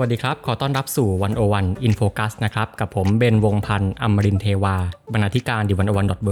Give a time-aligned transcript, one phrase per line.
[0.00, 4.76] วัสดีครับ ขอต้อนรับสู่ One O One In Focus นะครับ กับผมเบนวงพันธ์อมรินทร์เทวา
[5.12, 6.30] บรรณาธิการ The One O One dot World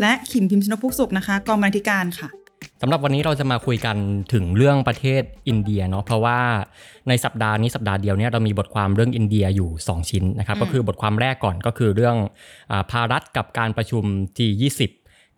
[0.00, 2.28] และขิมพิมพ์ชนกพุกสุขนะคะ กองบรรณาธิการค่ะ
[2.80, 3.96] สำหรับวันนี้เราจะมาคุยกัน
[4.32, 6.38] ถึงเรื่องประเทศอินเดียเนาะเพราะว่า
[7.08, 12.16] ในสัปดาห์นี้สัปดาห์เดียวเนี่ยเรามีบทความเรื่องอินเดียอยู่ 2 ชิ้นนะครับก็คือบทความแรกก่อนก็คือเรื่อง
[12.72, 14.04] อ่าภารัตกับการประชุม
[14.36, 14.80] G20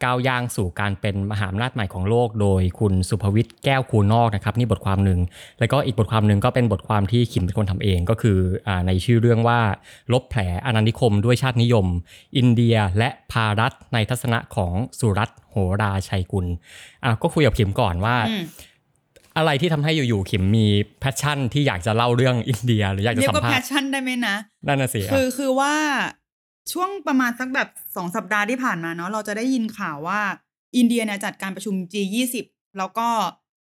[0.03, 5.21] ก้าวย่างสู่การเป็นมหาอำนาจใหม่ของโลก โดยคุณสุภวิทย์แก้วคูนอกนะครับนี่บทความหนึ่ง
[5.59, 9.61] แล้วก็อีกบทความหนึ่งก็เป็นบทความที่ขิมเป็นคนทำเองก็คืออ่าในชื่อเรื่องว่า
[10.13, 11.87] ลบแผลอาณานิคมด้วยชาตินิยม
[12.37, 16.47] อินเดียและภารัตในทัศนะของสุรัตน์โหราชัยกุล
[17.05, 18.45] อะก็คุยกับขิมก่อนว่าอืม
[19.37, 20.67] อะไรที่ทำให้อยู่ๆขิมมี
[21.01, 25.75] passion ที่อยากจะเล่าเรื่องอินเดีย หรืออยากจะเรียกว่า passionั่นได้ไหมนะนั่นน่ะสิอะคือคือว่า
[26.73, 30.21] ช่วงประมาณสักแบบสองสัปดาห์ที่ผ่านมาเนาะเราจะได้ยินข่าวว่า
[30.77, 32.35] อินเดียเนี่ยจัดการประชุม G20
[32.79, 33.09] แล้วก็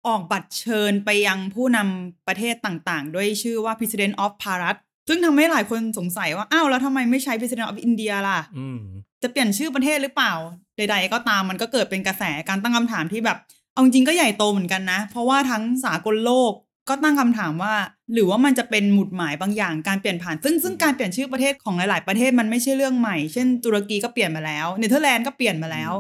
[0.08, 4.76] ออกบัตรเชิญไปยังผู้นำประเทศต่างๆ ด้วยชื่อว่า President of Bharat
[5.08, 8.80] ซึ่งทำให้หลายคนสงสัยว่า อ้าวแล้วทำไมไม่ใช้ President of India ล่ะอืม
[9.24, 10.34] จะเปลี่ยนชื่อประเทศหรือเปล่า
[10.78, 13.38] ใด ๆ ก็ตามมันก็เกิดเป็นกระแสการตั้งคำถามที่แบบ
[13.74, 16.52] เอาจริงๆก็ใหญ่โตเหมือนกันนะ เพราะว่าทั้งสากลโลก
[16.90, 17.74] ก็ตั้งคำถามว่า
[18.14, 25.92] หรือว่ามันจะเป็นหมุดหมายบางอย่างการเปลี่ยนผ่าน ซึ่งซึ่งการเปลี่ยนชื่อประเทศของหลาย ๆ ประเทศมันไม่ใช่เรื่องใหม่ เช่นตุรกีก็เปลี่ยนมาแล้วเนเธอร์แลนด์ก็เปลี่ยนมาแล้ว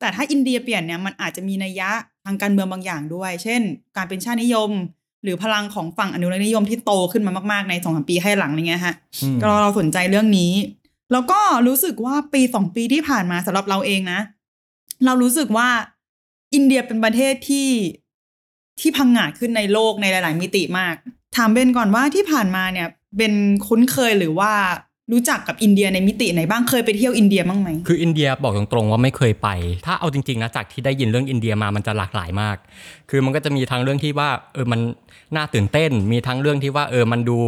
[0.00, 1.90] แต่ถ้าอินเดียเปลี่ยนเนี่ยมันอาจจะมีนัยยะ
[2.24, 3.60] ทางการเมืองบางอย่างด้วย เช่น
[3.96, 4.70] การเป็นชาตินิยม
[5.22, 10.52] หรือพลังของฝั่งอนุรักษนิยมที่โตขึ้นมามาก ๆ ในสองสามปีให้หลังอะไรเงี้ยฮะอืมก็เราสนใจเรื่องนี้
[11.12, 14.20] แล้วก็รู้สึกว่าปีสองปีที่ผ่านมาสำหรับเราเองนะ
[15.04, 15.68] เรารู้สึกว่า
[16.54, 17.68] อินเดียเป็นประเทศที่
[18.80, 20.94] ที่พังงาดขึ้นในโลกในหลาย ๆ มิติมาก
[21.36, 23.34] ถามเบนก่อนว่าที่ผ่านมาเนี่ยเบน
[23.66, 24.52] คุ้นเคยหรือว่า
[25.12, 29.48] รู้จักกับอินเดียในมิติไหนบ้างเคยไปเที่ยวอินเดียบ้างไหมคืออินเดียบอกตรงๆว่าไม่เคยไป
[29.86, 32.56] ถ้าเอาจริงๆนะจากที่ได้ยินเรื่องอินเดียมามันจะหลากหลายมาก
[33.10, 34.80] คือมันก็จะมีทั้งเรื่องที่ว่าเออมัน
[35.36, 37.38] น่าตื่นเต้น มีทั้งเรื่องที่ว่าเออมันดู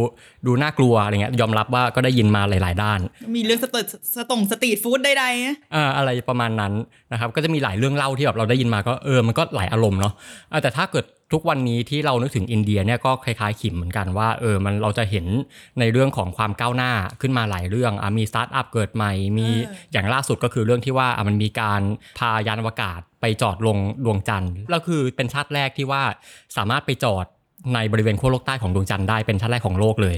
[0.47, 2.99] ดูน่ากลัวอะไรเงี้ยยอมรับว่าก็ได้ยินมาหลาย ๆ ด้าน
[3.35, 3.75] มีเรื่องส
[4.15, 6.73] ส street food ใดๆนะอ่าอะไรประมาณนั้น
[7.11, 10.13] นะครับก็จะมีหลายเรื่องเล่าที่แบบเราได้ยินมาก็เออมันก็หลายอารมณ์เนาะ
[10.51, 15.25] อ่าแต่ถ้าเกิด ทุกวันนี้ที่เรานึกถึงอินเดียเนี่ยก็คล้ายๆขิมเหมือนกันว่าเออมันเราจะเห็น
[15.79, 16.91] ในเรื่องของความก้าวหน้า
[17.21, 21.81] ขึ้นมาหลายเรื่องอะมีสตาร์ทอัพเกิดใหม่ มีเอออย่างล่าสุดก็คือเรื่องที่ว่าอะมันมีการ
[22.17, 26.03] พายานอวกาศไปจอดลงดวงจันทร์แล้วคือเป็นชาติแรกที่ว่า
[26.57, 27.25] สามารถไปจอด
[27.75, 30.15] ในบริเวณขั้วโลกใต้ของดวงจันทร์ได้เป็นชาติแรกของโลกเลย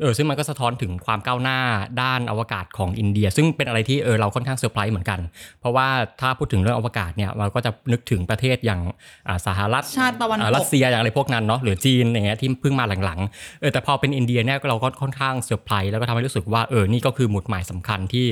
[0.00, 1.58] เออซึ่งมันก็สะท้อนถึงความก้าวหน้า
[2.02, 5.20] ด้านอวกาศของอินเดีย ซึ่งเป็นอะไรที่เออเราค่อนข้างเซอร์ไพรส์เหมือนกัน
[5.60, 5.88] เพราะว่า
[6.20, 8.80] ถ้าพูดถึงเรื่องอวกาศเนี่ยเราก็จะนึกถึงประเทศอย่าง
[9.28, 18.26] อ่าสหรัฐชาติตะวันตกอ่ารัสเซียอย่างอะไรพวกนั้นเนาะหรือจีนอย่างเงี้ยที่เพิ่งมาหลังๆเออแต่พอเป็นอินเดียเนี่ยเราก็ค่อนข้างเซอร์ไพรส์แล้วก็ทำให้รู้สึกว่าเออนี่ก็คือหมุดหมายสำคัญที่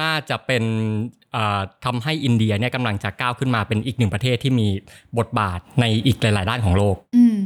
[0.00, 0.64] น่าจะเป็น
[1.36, 4.68] อ่าทำให้อินเดียเนี่ยกำลังจะก้าวขึ้นมาเป็นอีกหนึ่งประเทศที่มี
[5.18, 7.36] บทบาทในอีกหลาย ๆ ด้านของโลกอืม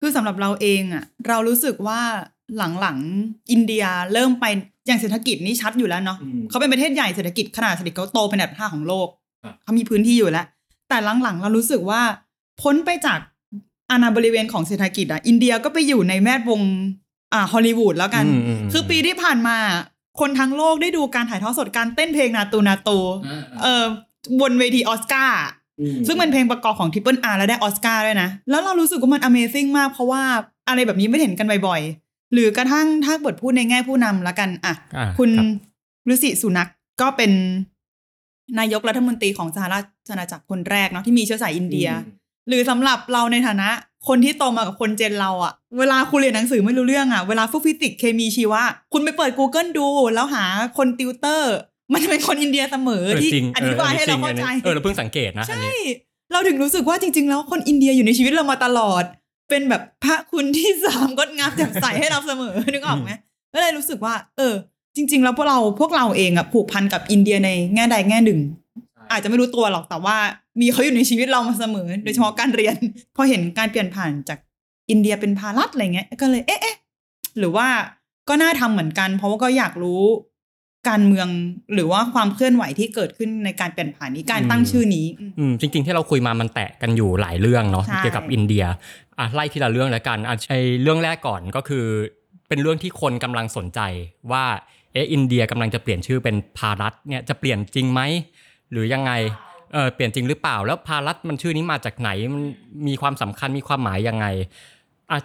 [0.00, 2.00] คือสำหรับเราเองอะเรารู้สึกว่า
[2.80, 4.44] หลังๆอินเดียเริ่มไป
[4.86, 9.08] อย่างเศรษฐกิจนี่ชัดอยู่แล้วเนาะอืมเขาเป็นประเทศใหญ่เศรษฐกิจขนาดเศรษฐกิจเขาโตเป็นอันดับห้าของโลก
[9.44, 10.46] ครับเขามีพื้นที่อยู่แล้ว
[10.88, 12.02] แต่หลังๆ เรารู้สึกว่า
[12.62, 13.18] พ้นไปจาก
[13.90, 16.60] อาณาบริเวณของเศรษฐกิจอะอินเดียก็ไปอยู่ในแวดวง
[17.32, 19.56] อ่าฮอลลีวูดแล้วกันอืมอืมคือปีที่ผ่านมา
[20.20, 22.98] คนทั้งโลกได้ดูการถ่ายทอดสดการเต้นเพลงนาตูนาตู
[23.62, 23.84] เออ
[24.40, 25.40] บนเวทีออสการ์
[26.06, 30.22] ซึ่งเป็นเพลงประกอบของ Triple R แล้วได้ออสการ์ด้วยนะ แล้วเรารู้สึกว่ามัน Amazing มาก เพราะว่า
[30.68, 35.46] อะไรแบบนี้ไม่เห็นกันบ่อยๆ หรือกระทั่งถ้าเปิดพูดในแง่ผู้นำละกันอะอ่าคุณรับ
[36.12, 36.68] ฤศิสุนัก
[37.00, 37.32] ก็เป็น
[38.58, 41.88] นายกรัฐมนตรีของสหราชอาณาจักรคนแรกเนาะที่มีเชื้อสายอินเดีย
[42.48, 43.68] หรือสำหรับเราในฐานะ
[44.08, 50.44] คนที่โตมากับคนเจนเราอะเวลาคุณเรียนหนังสือไม่รู้เรื่องอะเวลาพวกฟิสิกส์เคมีชีวะ คุณไปเปิด Google ดู แล้วหา
[50.76, 51.54] คนติวเตอร์
[51.92, 55.80] มันจะเป็นคนอินเดียเสมอเออที่จริงอธิบายให้เราเข้าใจเออเราเพิ่งสังเกตนะอันใช่นี้
[56.32, 59.04] เราถึงรู้สึกว่าจริง ๆ แล้วคนอินเดียอยู่ในชีวิตเรามาตลอด
[59.48, 63.10] เป็นแบบพระคุณที่สามงดงามแจ่มใสให้เราเสมอนึกออกไหม
[63.54, 64.54] ก็เลยรู้สึกว่า เออ
[64.96, 68.40] จริง ๆ แล้วพวกเราพวกเราเองอะผูกพันกับอินเดียในแง่ใดแง่หนึ่ง
[69.10, 70.16] อาจจะไม่รู้ตัวหรอกแต่ว่า
[70.60, 72.76] มีเขาอยู่ในชีวิตเรามาเสมอ โดยเฉพาะการเรียน
[73.16, 74.38] พอเห็นการเปลี่ยนผ่านจาก
[74.90, 76.76] อินเดียเป็นพารัตอะไรเงี้ย ก็เลยเอ๊ะเอ๊ะ
[77.38, 77.66] หรือว่า
[78.28, 80.02] ก็น่าทำเหมือนกัน เพราะว่าก็อยากรู้
[80.88, 81.28] การเมือง
[81.74, 85.06] หรือว่าความเคลื่อนไหวที่เกิดขึ้นในการเปลี่ยนผ่านนี้การตั้งชื่อนี้
[85.38, 88.64] อืมจริง ๆ ที่เราคุยมามันแตะกันอยู่หลายเรื่องเนาะใช่เกี่ยวกับอินเดีย
[89.18, 91.84] อะไล่ทีละเรื่องแล้วกันอะไอเรื่องแรกก่อนก็คือ
[92.48, 93.80] เป็นเรื่องที่คนกำลังสนใจ
[94.32, 94.44] ว่า
[94.92, 98.00] เอะอินเดียกำลังจะเปลี่ยนชื่อเป็นภารัฐเนี่ยจะเปลี่ยนจริงไหม
[98.70, 99.12] หรือยังไง
[99.72, 102.42] เออเปลี่ยนจริงหรือเปล่าแล้วภารัฐมันชื่อนี้มาจากไหนมัน
[102.88, 104.46] มีความสำคัญมีความหมายยังไงอา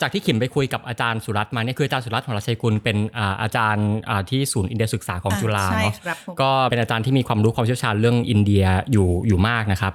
[0.01, 9.93] จากที่ขิมไปคุยกับอาจารย์สุรัตน์มาเนี่ยคืออาจารย์สุรัตน์ของราชัยกุลเป็นอาอาจารย์อ่าที่ศูนย์อินเดียศึกษาของจุฬาใช่เนาะครับผมก็เป็นอาจารย์ที่มีความรู้ความเชี่ยวชาญเรื่องอินเดียอยู่อยู่มากนะครับ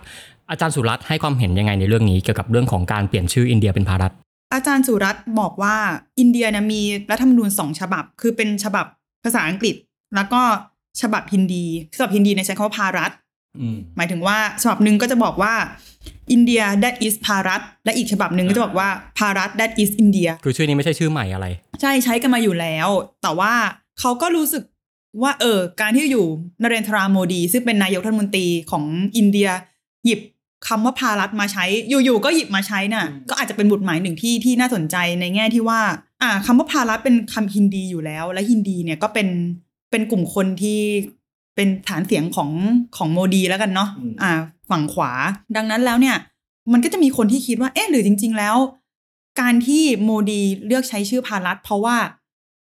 [0.50, 4.12] อาจารย์สุรัตน์ให้ความเห็นยังไงในเรื่องนี้เกี่ยวกับเรื่องของการเปลี่ยนชื่ออินเดียเป็นภารัฐ
[4.54, 5.76] อาจารย์สุรัตน์บอกว่า
[6.20, 8.86] อินเดียเนี่ยมีรัฐธรรมนูญสองฉบับ คือเป็นฉบับ
[9.24, 9.74] ภาษาอังกฤษ
[10.16, 10.42] แล้วก็
[11.02, 11.64] ฉบับฮินดี
[11.96, 13.10] ฉบับฮินดีเนี่ยใช้คำว่าภารัฐ
[13.96, 15.54] หมายถึงว่าฉบับหนึ่งก็จะบอกว่า
[16.32, 18.88] อินเดีย that is ภารัฐและอีกฉบับหนึ่งก็จะบอกว่า
[19.18, 21.46] ภารัฐ that is อินเดียคือชื่อนี้ไม่ใช่ชื่อใหม่อะไร
[21.80, 22.88] ใช่ใช้กันมาอยู่แล้ว
[23.22, 23.52] แต่ว่า
[24.00, 24.62] เขาก็รู้สึก
[25.22, 26.26] ว่าเออการที่อยู่
[26.62, 28.84] นเรนทราโมดี ซึ่งเป็นนายกรัฐมนตรีของ
[29.16, 29.48] อินเดีย
[30.04, 30.20] หยิบ
[30.68, 35.80] คำว่าภารัฐมาใช้อยู่ๆก็หยิบมาใช้น่ะ ก็อาจจะเป็นบทหมายหนึ่งที่ที่น่าสนใจในแง่ที่ว่า
[36.22, 39.28] อ่าคำว่าภารัฐเป็นคำฮินดีอยู่แล้ว และฮินดีเนี่ยก็เป็น
[39.90, 40.80] เป็นกลุ่มคนที่
[41.56, 42.50] เป็นฐานเสียงของ
[42.96, 44.32] ของโมดีแล้วกันเนาะอืมอ่า
[44.70, 45.12] ฝั่งขวา
[45.56, 46.16] ดังนั้นแล้วเนี่ย
[46.72, 48.56] มันก็จะมีคนที่คิดว่า เอ๊ะหรือจริง ๆ แล้ว
[49.40, 51.96] การที่โมดีเลือกใช้ชื่อพารัฐเพราะว่า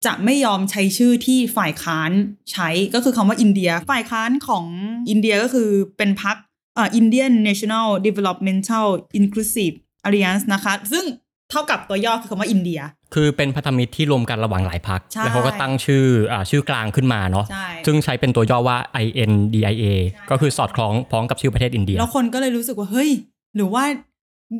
[0.06, 2.12] จะไม่ยอมใช้ชื่อที่ฝ่ายค้าน
[2.52, 4.66] ใช้ก็คือคำว่าอินเดีย ฝ่ายค้านของ
[5.10, 6.36] อินเดียก็คือเป็นพรรค
[6.76, 8.88] เอ่อ Indian National Developmental
[9.20, 9.76] Inclusive
[10.08, 11.06] Alliance นะคะ ซึ่ง
[11.52, 12.80] เท่ากับตัวย่อคือคำว่าอินเดีย
[13.14, 19.84] คือเป็นพันธมิตรที่รวมกันระหว่างหลายพักใช่แล้วเขาก็ตั้งชื่ออ่าชื่อกลางขึ้นมาเนาะใช่ซึ่งใช้เป็นตัวย่อว่า INDIA
[20.30, 23.10] ก็คือสอดคล้องพ้องกับชื่อประเทศอินเดีย แล้วคนก็เลยรู้สึกว่าเฮ้ย
[23.56, 23.84] หรือว่า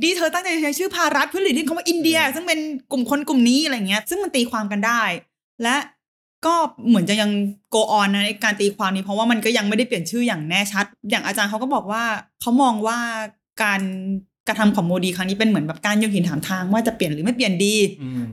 [0.02, 2.60] ดีเธอตั้งใจใช้ชื่อพารัฐเพื่อหลีกเลี่ยงคำว่าอินเดีย ซึ่งเป็น
[2.92, 5.02] กลุ่มคนกลุ่มนี้อะไรเงี้ยซึ่งมันตีความกันได้
[5.64, 5.78] และ
[6.46, 6.56] ก็
[6.88, 7.30] เหมือนจะยัง
[7.76, 12.04] go on นะในการตีความนี้เพราะว่ามันก็ยังไม่ได้เปลี่ยนชื่ออย่างแน่ชัด อย่างอาจารย์เขาก็บอกว่า
[12.42, 12.98] เขามองว่า
[13.64, 13.82] การ
[14.50, 17.76] กระทำของโมดีครั้งนี้เป็นเหมือนแบบการโยนหินถามทางว่าจะเปลี่ยนหรือไม่เปลี่ยนดี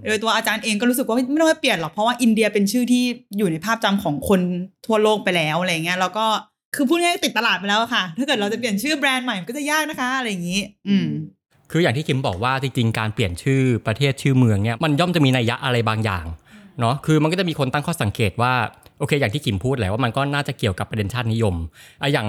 [0.06, 3.04] โดยตัวอาจารย์เองก็รู้สึกว่าไม่ไม่ต้องให้เปลี่ยนหรอกเพราะว่าอินเดียเป็นชื่อที่
[3.38, 4.40] อยู่ในภาพจำของคน
[4.86, 6.26] ทั่วโลกไปแล้วอะไรเงี้ยแล้วก็
[6.74, 11.06] คือพูดง่ายๆติดตลาดไปแล้วอะค่ะ ถ้าเกิดเราจะเปลี่ยนชื่อแบรนด์ใหม่มันก็จะยากนะคะอะไรอย่างนี้ อืม
[11.70, 16.24] คืออย่างที่คิมบอกว่าจริงๆการเปลี่ยนชื่อประเทศชื่อเมืองเนี่ยมันย่อมจะมีนัยยะอะไรบางอย่าง
[16.80, 18.52] เนาะคือมันก็จะมีคนตั้งข้อสังเกตว่า
[18.98, 21.54] โอเค อย่างที่คิมพูดแหละว่ามันก็น่าจะเกี่ยวกับประเด็นชาตินิยม
[22.02, 22.26] อะอย่าง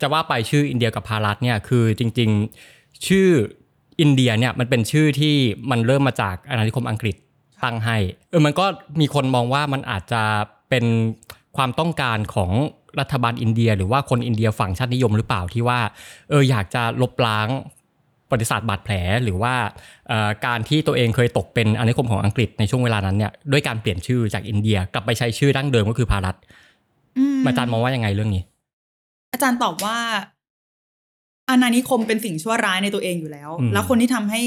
[0.00, 2.30] จะว่าไปชื่ออินเดียกับพารัตเนี่ยคือจริง
[2.60, 3.28] ๆ ชื่อ
[4.00, 5.34] อินเดียเนี่ยมันเป็นชื่อที่
[5.70, 7.16] มันเริ่มมาจากอาณานิคมอังกฤษ
[7.62, 7.96] ตั้งให้
[8.30, 8.66] เออมันก็
[9.00, 10.22] มีคนมองว่ามันอาจจะ
[10.70, 10.84] เป็น
[11.56, 12.50] ความต้องการของ
[13.00, 15.80] รัฐบาลอินเดีย หรือว่าคนอินเดียฝั่งชาตินิยมหรือเปล่าที่ว่า
[16.30, 17.48] เอออยากจะลบล้าง
[18.28, 18.94] ประวัติศาสตร์บาดแผล
[19.24, 19.54] หรือว่า
[20.08, 26.36] เอ่อการที่ตัวเองเคยตกเป็นอาณานิคมของอังกฤษในช่วงเวลานั้นเนี่ยด้วยการเปลี่ยนชื่อจากอินเดียกลับไปใช้ชื่อดั้งเดิมก็คือภารัฐ
[27.18, 28.42] อืมอาจารย์มองว่ายังไงเรื่องนี้
[29.32, 29.96] อาจารย์ตอบว่า
[31.52, 34.42] อาณานิคมเป็นสิ่งชั่วร้ายในตัวเองอยู่แล้วอืมแล้วคนที่ทำให้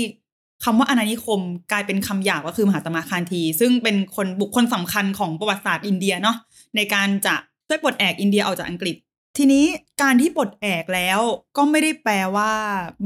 [0.63, 1.39] คำว่าอาณานิคม
[1.71, 6.37] กลายเป็นคำหยาบก็คือมหาตมะคานที ซึ่งเป็นคนบุคคลสำคัญของประวัติศาสตร์อินเดียเนาะ
[6.75, 7.35] ในการจะ
[7.67, 8.95] ช่วยปลดแอกอินเดียออกจากอังกฤษ
[9.37, 9.65] ทีนี้
[10.01, 11.19] การที่ปลดแอกแล้ว
[11.57, 12.51] ก็ไม่ได้แปลว่า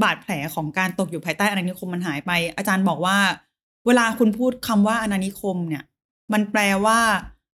[0.02, 3.16] บาดแผลของการตกอยู่ภายใต้อาณานิคมมันหายไป อาจารย์บอกว่า
[3.86, 5.82] เวลาคุณพูดคำว่าอาณานิคมเนี่ย
[6.32, 6.98] มันแปลว่า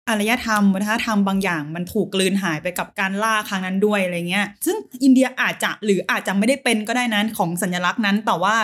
[0.09, 8.57] อารยธรรมวัฒนธรรมบางอย่างมันถูกกลืนหายไปกับการล่าครั้งนั้นด้วยอะไรเงี้ย ซึ่งอินเดียอาจจะหรืออาจจะไม่ได้เป็นก็ได้นั้นของสัญลักษณ์นั้น แต่ว่า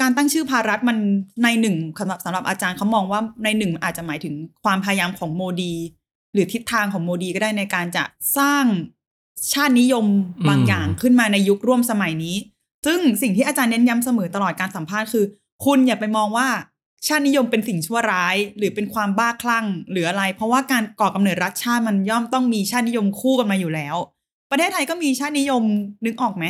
[0.00, 0.98] การตั้งชื่อภารัฐมัน
[1.42, 5.74] ในหนึ่งสำหรับสำหรับอาจารย์เขามองว่าในหนึ่งอาจจะหมายถึงความพยายามของโมดี
[6.32, 8.04] หรือทิศทางของโมดีก็ได้ในการจะ
[8.38, 8.64] สร้าง
[9.52, 10.06] ชาตินิยม
[10.48, 12.36] บางอืมอย่างขึ้นมาในยุคร่วมสมัยนี้
[12.86, 15.24] ซึ่งสิ่งที่อาจารย์เน้นย้ำเสมอตลอดการสัมภาษณ์คือ
[15.64, 16.48] คุณอย่าไปมองว่า
[17.06, 23.96] ชาตินิยมเป็นสิ่งชั่วร้าย หรือเป็นความบ้าคลั่ง หรืออะไร เพราะว่าการก่อกำเนิดรัฐชาติมันย่อมต้องมีชาตินิยมคู่กันมาอยู่แล้ว
[24.50, 25.62] ประเทศไทยก็มีชาตินิยม
[26.04, 26.44] นึกออกไหม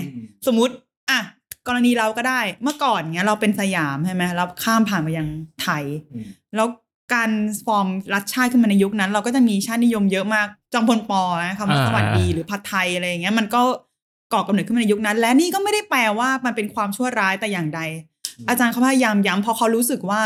[0.47, 0.75] สมมติ
[1.11, 1.21] อะ
[1.67, 5.29] กรณีเราก็ได้เมื่อก่อนเนี้ยเราเป็นสยามใช่ไหมเราข้ามผ่านมายัง
[5.63, 6.27] ไทยอืม
[6.57, 6.69] แล้ว
[7.15, 7.31] การ
[7.67, 13.63] ฟอร์มรัฐชาติขึ้นมาในยุคนั้น เราก็จะมีชาตินิยมเยอะมากจอมพลปอนะคำว่าอ่าสวัสดีหรือผัดไทยอะไรอย่างเงี้ยมันก็
[14.33, 17.81] ก่อกำเนิดขึ้นมาในยุคนั้น และนี่ก็ไม่ได้แปลว่ามันเป็นความชั่วร้ายแต่อย่างใด
[18.49, 20.23] อาจารย์เขาพยายามย้ำเพราะเขารู้สึกว่า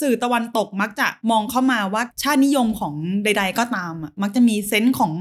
[0.00, 2.94] สื่อตะวันตกมักจะมองเข้ามาว่าชาตินิยมของ
[3.24, 5.12] ใด ๆ ก็ตามอะมักจะมีเซนส์ของ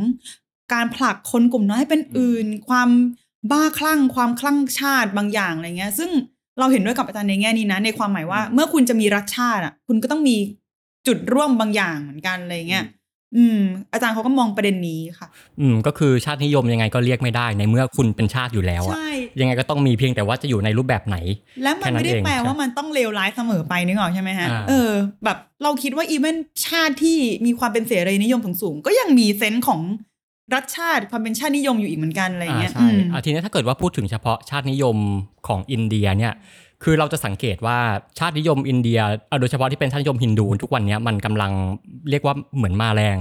[0.74, 2.90] การผลักคนกลุ่มน้อยให้เป็นอื่น ความ
[3.52, 6.10] บ้าคลั่ง ความคลั่งชาติบางอย่างอะไรเงี้ย ซึ่ง
[6.60, 10.38] เราเห็นด้วยกับอาจารย์ในแง่นี้นะ ในความหมายว่าเมื่อคุณจะมีรัฐชาติอะ คุณก็ต้องมี
[11.08, 12.86] จุดร่วมบางอย่างเหมือนกันอะไรเงี้ย
[13.38, 13.60] อืม
[13.94, 15.28] อาจารย์เขาก็มองประเด็นนี้ค่ะ
[15.60, 21.18] อืม ก็คือชาตินิยมยังไงก็เรียกไม่ได้ในเมื่อคุณเป็นชาติอยู่แล้วอะใช่ยังไงก็ต้องมีเพียงแต่ว่าจะอยู่ในรูปแบบไหน
[21.64, 24.92] แล้วมันไม่ได้แค่นั้นเองแปลว่าใช่มันต้องเลวร้ายเสมอไปนึกออกใช่ไหมฮะอ่าเออ
[25.24, 26.36] แบบเราคิดว่าอีเวน
[26.68, 29.82] ชาติที่มีความเป็นเสรีนิยมสูงๆก็ยังมีเซนส์ของ
[30.54, 34.98] รัฐชาติความเป็นชาตินิยมอยู่อีกเหมือนกันอะไรอ่าเงี้ยใช่อืมอะทีนี้ถ้าเกิดว่าพูดถึงเฉพาะชาตินิยม
[35.48, 36.34] ของอินเดียเนี่ย
[36.84, 37.78] คือเราจะสังเกตว่า
[38.20, 41.52] ชาตินิยมอินเดียเอ่อโดยเฉพาะที่เป็นชาตินิยมฮินดูทุกวันเนี้ยมันกำลัง
[42.10, 43.18] เรียกว่าเหมือนมาแรง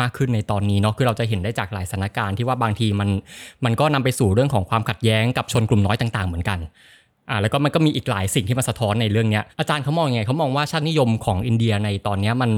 [0.00, 3.08] มากขึ้นในตอนนี้เนาะคือเราจะเห็นได้จากหลายสถานการณ์ที่ว่าบางทีมัน
[3.64, 6.58] มันก็นำไปสู่เรื่องของความขัดแย้งกับชนกลุ่มน้อยต่าง ๆ เหมือนกัน
[7.30, 12.50] อ่าแล้วก็มันก็มีอีกหลายสิ่งที่มาสะท้อนในเรื่องเนี้ยอาจารย์เขามองยังไงเขามองว่าชาตินิยมของอินเดียในตอนเนี้ยมัน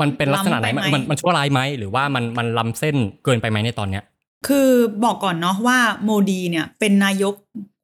[0.00, 4.02] มันเป็นลักษณะไหนล้ำไปไหมมันมันชั่วร้ายไหมหรือว่ามันมันล้ำเส้นเกินไปไหมในตอนเนี้ย
[4.46, 4.70] คือ
[5.04, 7.34] บอกก่อนเนาะว่าโมดีเนี่ยเป็นนายก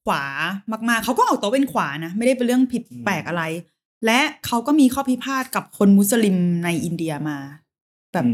[0.05, 0.23] ขวา
[0.89, 3.43] มากๆ เขาก็ออกตัวเป็นขวานะ ไม่ได้เป็นเรื่องผิดแปลกอะไร
[4.07, 7.39] และเขาก็มีข้อพิพาทกับคนมุสลิมในอินเดียมา
[8.13, 8.27] แบบ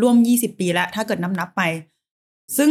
[0.00, 1.62] ร่วม20ปีแล้ว ถ้าเกิดนับนับๆไป
[2.56, 2.70] ซึ่ง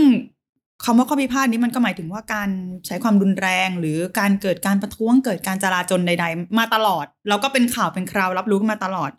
[0.83, 2.50] คำว่าข้อพิพาทนี้มันก็หมายถึงว่าการ
[2.86, 9.12] ใช้ความรุนแรง หรือการเกิดการประท้วงเกิดการจลาจลใด ๆ มาตลอด แล้วก็เป็นข่าวเป็นคราวรับรู้กันมาตลอด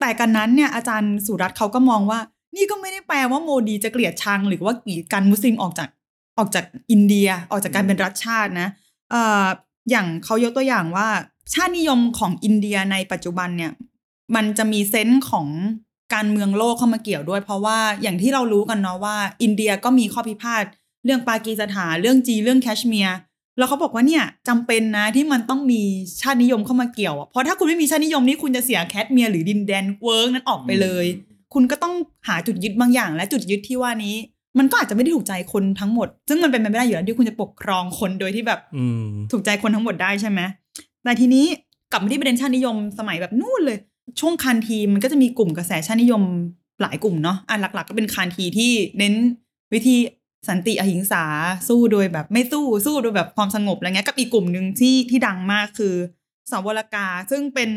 [0.00, 2.18] แต่กันนั้นเนี่ยอาจารย์สุรัตน์เขาก็มองว่า
[2.56, 5.88] นี่ก็ไม่ได้แปลว่าโมดีจะเกลียดชัง หรือว่ากีดกันมุสลิมออกจาก
[6.40, 8.68] ออกจากอินเดียออกจากการเป็นรัฐชาตินะ
[9.10, 9.46] เอ่อ
[9.90, 11.08] อย่างเขายกตัวอย่างว่า
[11.54, 13.72] ชาตินิยมของอินเดียในปัจจุบันเนี่ย
[14.34, 15.46] มันจะมีเซนส์ของ
[16.14, 20.64] การเมืองโลกเข้ามาเกี่ยวด้วย เพราะว่าอย่างที่เรารู้กันเนาะว่า อินเดียก็มีข้อพิพาท
[21.04, 23.16] เรื่องปากีสถานเรื่องจีนเรื่องแคชเมียร์
[23.58, 25.82] แล้วเขาบอกว่าเนี่ยจำเป็นนะที่มันต้องมี
[26.20, 31.06] ชาตินิยมเข้ามาเกี่ยวอะเพราะถ้าคุณไม่มีชาตินิยมนี่คุณจะเสียแคชเมียร์หรือดินแดนเวิร์กนั้นออกไปเลย
[31.54, 31.94] คุณก็ต้อง
[32.28, 34.16] หาจุดยึดบางอย่าง และจุดยึดที่ว่านี้
[34.58, 40.40] มันก็อาจจะไม่ได้ถูกใจคนทั้งหมด ซึ่งมันเป็นไปไม่ได้อยู่แล้วที่คุณจะปกครองคนโดยที่แบบอืมถูกใจคนทั้งหมดได้ใช่ไหม
[41.04, 41.46] แต่ทีนี้
[41.92, 43.78] กลับมาที่ประเด็นชาตินิยมสมัยแบบนู่นเลย
[44.20, 46.22] ช่วงคานธีมันก็จะมีกลุ่มกระแสชาตินิยม
[46.82, 49.14] หลายกลุ่มเนาะอะหลัก ๆ ก็เป็นคานธีที่เน้น
[49.74, 49.96] วิธี
[50.48, 51.24] สันติอหิงสา
[51.68, 55.94] สู้โดยแบบไม่สู้สู้โดยแบบความสงบอะไรเงี้ยกับอีกกลุ่มหนึ่งที่ที่ดังมากคือ
[56.50, 57.70] สาวรกา ซึ่งเป็น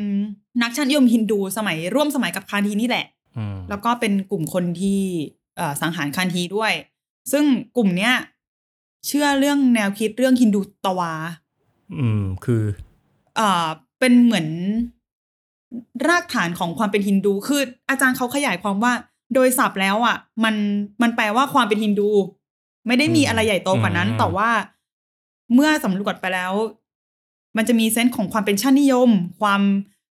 [0.61, 3.05] นักชาตินิยมฮินดูสมัยร่วมสมัยกับคานทีนี่แหละ
[3.37, 5.42] อืมแล้วก็เป็นกลุ่มคนที่เอ่อ
[5.81, 6.73] สังหารคันทีด้วย
[7.31, 7.45] ซึ่ง
[7.77, 8.13] กลุ่มเนี้ย
[9.07, 11.13] เชื่อเรื่องแนวคิดเรื่องฮินดูตวา
[11.99, 12.63] อืมคือ
[13.35, 13.67] เอ่อ
[13.99, 14.47] เป็นเหมือน
[16.07, 18.93] รากฐานของความเป็นฮินดูคืออาจารย์เขาขยายความว่า
[19.33, 20.55] โดยศัพท์แล้วอะ มัน
[21.01, 22.09] มันแปลว่าความเป็นฮินดู
[22.87, 24.49] ไม่ได้มีอะไรใหญ่โตกว่านั้นอืมแต่ว่า
[25.53, 26.53] เมื่อสำรวจไปแล้ว
[27.57, 29.09] มันจะมีเซนส์ของความเป็นชาตินิยม
[29.41, 29.61] ความ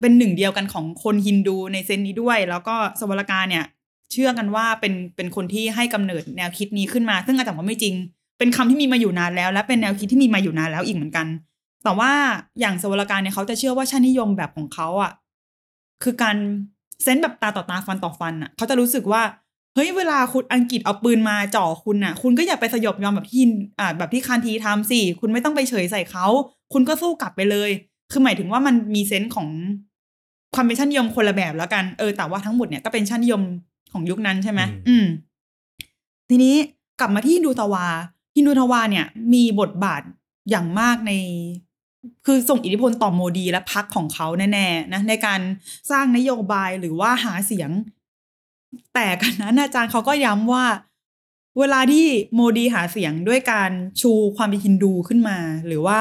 [0.01, 3.65] เป็นหนึ่งเดียวกันของคนฮินดูในเซนส์นี้ด้วย แล้วก็สวรกาเนี่ย
[4.12, 7.95] เชื่อกันว่าเป็นเป็นคนที่ให้กำเนิดแนวคิดนี้ขึ้นมา ซึ่งอาจารย์ว่าไม่จริง
[8.39, 11.27] เป็นคำที่มีมาอยู่นานแล้ว และเป็นแนวคิดที่มีมาอยู่นานแล้วอีกเหมือนกัน
[11.83, 12.12] แต่ว่า
[12.59, 15.12] อย่างสวรการเนี่ยเขาจะเชื่อว่าชาตินิยมแบบของเขาอะ
[16.03, 16.38] คือการ
[17.03, 19.21] เซนส์แบบตาต่อตาฟันต่อฟันอะเขาจะรู้สึกว่า
[19.75, 23.43] เฮ้ยเวลาคุณอังกฤษเอาปืนมาจ่อคุณอะ คุณก็อย่าไปสยบยอมแบบที่
[23.79, 26.25] อ่าแบบที่คานทีทำสิคุณไม่ต้องไปเฉยใส่เขา
[26.74, 27.69] คุณก็สู้กลับไปเลย
[28.12, 29.47] คือหมายถึงว่ามันมีเซนส์ของ
[30.55, 33.41] ความเป็นชาตินิยมคนละแบบแล้วกันเออแต่ว่าทั้งหมดเนี่ยก็เป็นชาตินิยม
[33.94, 35.06] ของยุคนั้นใช่ไหมอืมอืม
[36.30, 36.56] ทีนี้
[37.00, 37.86] กลับมาที่ฮินดูทวา
[38.36, 40.01] ฮินดูทวาเนี่ย มีบทบาท
[40.50, 41.12] อย่างมากใน
[42.25, 45.39] คือส่งอิทธิพลต่อโมดีและพักของเขาแน่ๆนะในการ
[45.92, 47.70] สร้างนโยบายหรือว่าหาเสียง
[48.94, 50.65] แต่กันนั้นอาจารย์เขาก็ย้ำว่า
[51.60, 55.38] เวลาที่โมดีหาเสียงด้วยการชูความเป็นฮินดูขึ้นมา
[55.68, 56.00] หรือว่า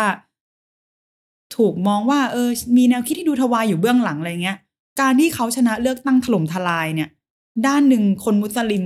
[1.57, 4.59] ถูกมองว่า เออ มีแนวคิดที่ดูทวายอยู่เบื้องหลังอะไรเงี้ย
[5.01, 7.09] การที่เขาชนะเลือกตั้งถล่มทลายเนี่ย
[7.67, 8.85] ด้านหนึ่งคนมุสลิม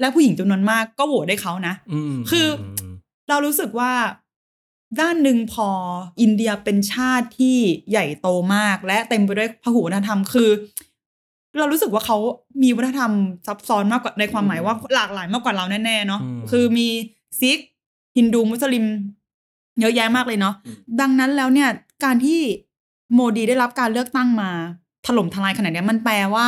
[0.00, 2.46] และผู้หญิงจำนวนมากก็โหวตได้เขานะอืมคือ
[2.92, 2.92] ม
[3.28, 3.92] เรารู้สึกว่า
[5.00, 5.68] ด้านหนึ่งพอ
[6.20, 7.56] อินเดียเป็นชาติที่
[7.90, 10.50] ใหญ่โตมาก และเต็มไปด้วยพหุวัฒนธรรมคือ
[11.58, 12.16] เรารู้สึกว่าเขา
[12.62, 13.12] มีวัฒนธรรม
[13.46, 16.88] ซับซ้อนมากกว่าในความหมายว่าหลากหลายมากกว่าเราแน่ๆเนาะอืมคือมี
[17.40, 17.58] ซิก
[18.16, 18.84] ฮินดูมุสลิม
[19.80, 20.54] เยอะแยะมากเลยเนาะ
[21.00, 21.68] ดังนั้นแล้วเนี่ย
[22.04, 22.40] การที่
[23.14, 24.50] โมดีได้รับการเลือกตั้งมา
[25.06, 26.46] ถล่มทลายขนาดเนี้ยมันแปลว่า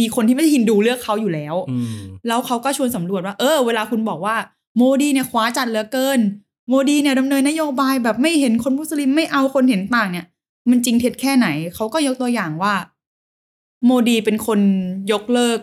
[0.00, 1.96] มีคนที่ไม่ใช่ฮินดูเลือกเขาอยู่แล้วอืม
[2.28, 4.36] แล้วเขาก็ชวนสำรวจว่า เออ เวลาคุณบอกว่า
[4.76, 6.20] โมดีเนี่ยคว้าจัดเหลือเกิน
[6.68, 10.26] โมดีเนี่ยดำเนินนโยบายแบบไม่เห็นคนมุสลิมไม่เอาคนเห็นต่างเนี่ย
[10.70, 12.74] มันจริงเท็จแค่ไหน เขาก็ยกตัวอย่างว่า
[13.84, 14.60] โมดีเป็นคน
[15.12, 15.58] ยกเลิก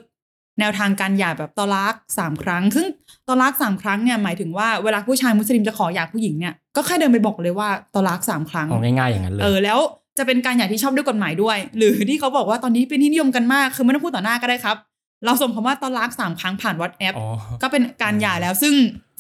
[0.60, 2.86] แนวทางการหย่าแบบตอลักสามครั้ง ซึ่ง
[3.28, 9.80] ตอลักสามครั้งเนี่ยหมายถึงว่าเวลาผู้ชายมุสลิมจะขอหย่าผู้หญิงเนี่ยก็แค่เดินไปบอกเลยว่าตอลักสามครั้งเอาง่ายๆอย่างนั้นเลยเออแล้ว
[10.20, 14.78] จะเป็นการหย่าที่ชอบด้วยกฎหมายด้วย หรือที่เขาบอกว่าตอนนี้เป็นที่นิยมกันมาก คือไม่ต้องพูดต่อหน้าก็ได้ครับ
[15.26, 17.28] เราส่งคำว่าตอลักสามครั้งผ่าน WhatsApp อ๋อ
[17.62, 18.74] ก็เป็นการหย่าแล้ว ซึ่ง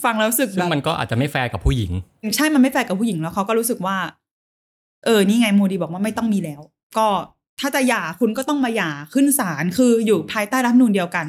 [0.04, 1.92] ฟังแล้วรู้สึกซึ่แบงบมันก็อาจจะไม่แฟร์กับผู้หญิง
[2.36, 3.98] ใช่ มันไม่แฟร์กับผู้หญิงแล้วเขาก็รู้สึกว่า
[5.06, 6.62] เออ นี่ไงโมดีบอกว่าไม่ต้องมีแล้ว
[6.98, 7.08] ก็
[7.60, 11.26] ถ้าจะหย่าคุณก็ต้องมาหย่าขึ้นศาล คืออยู่ภายใต้รัฐธรรมนูญเดียวกัน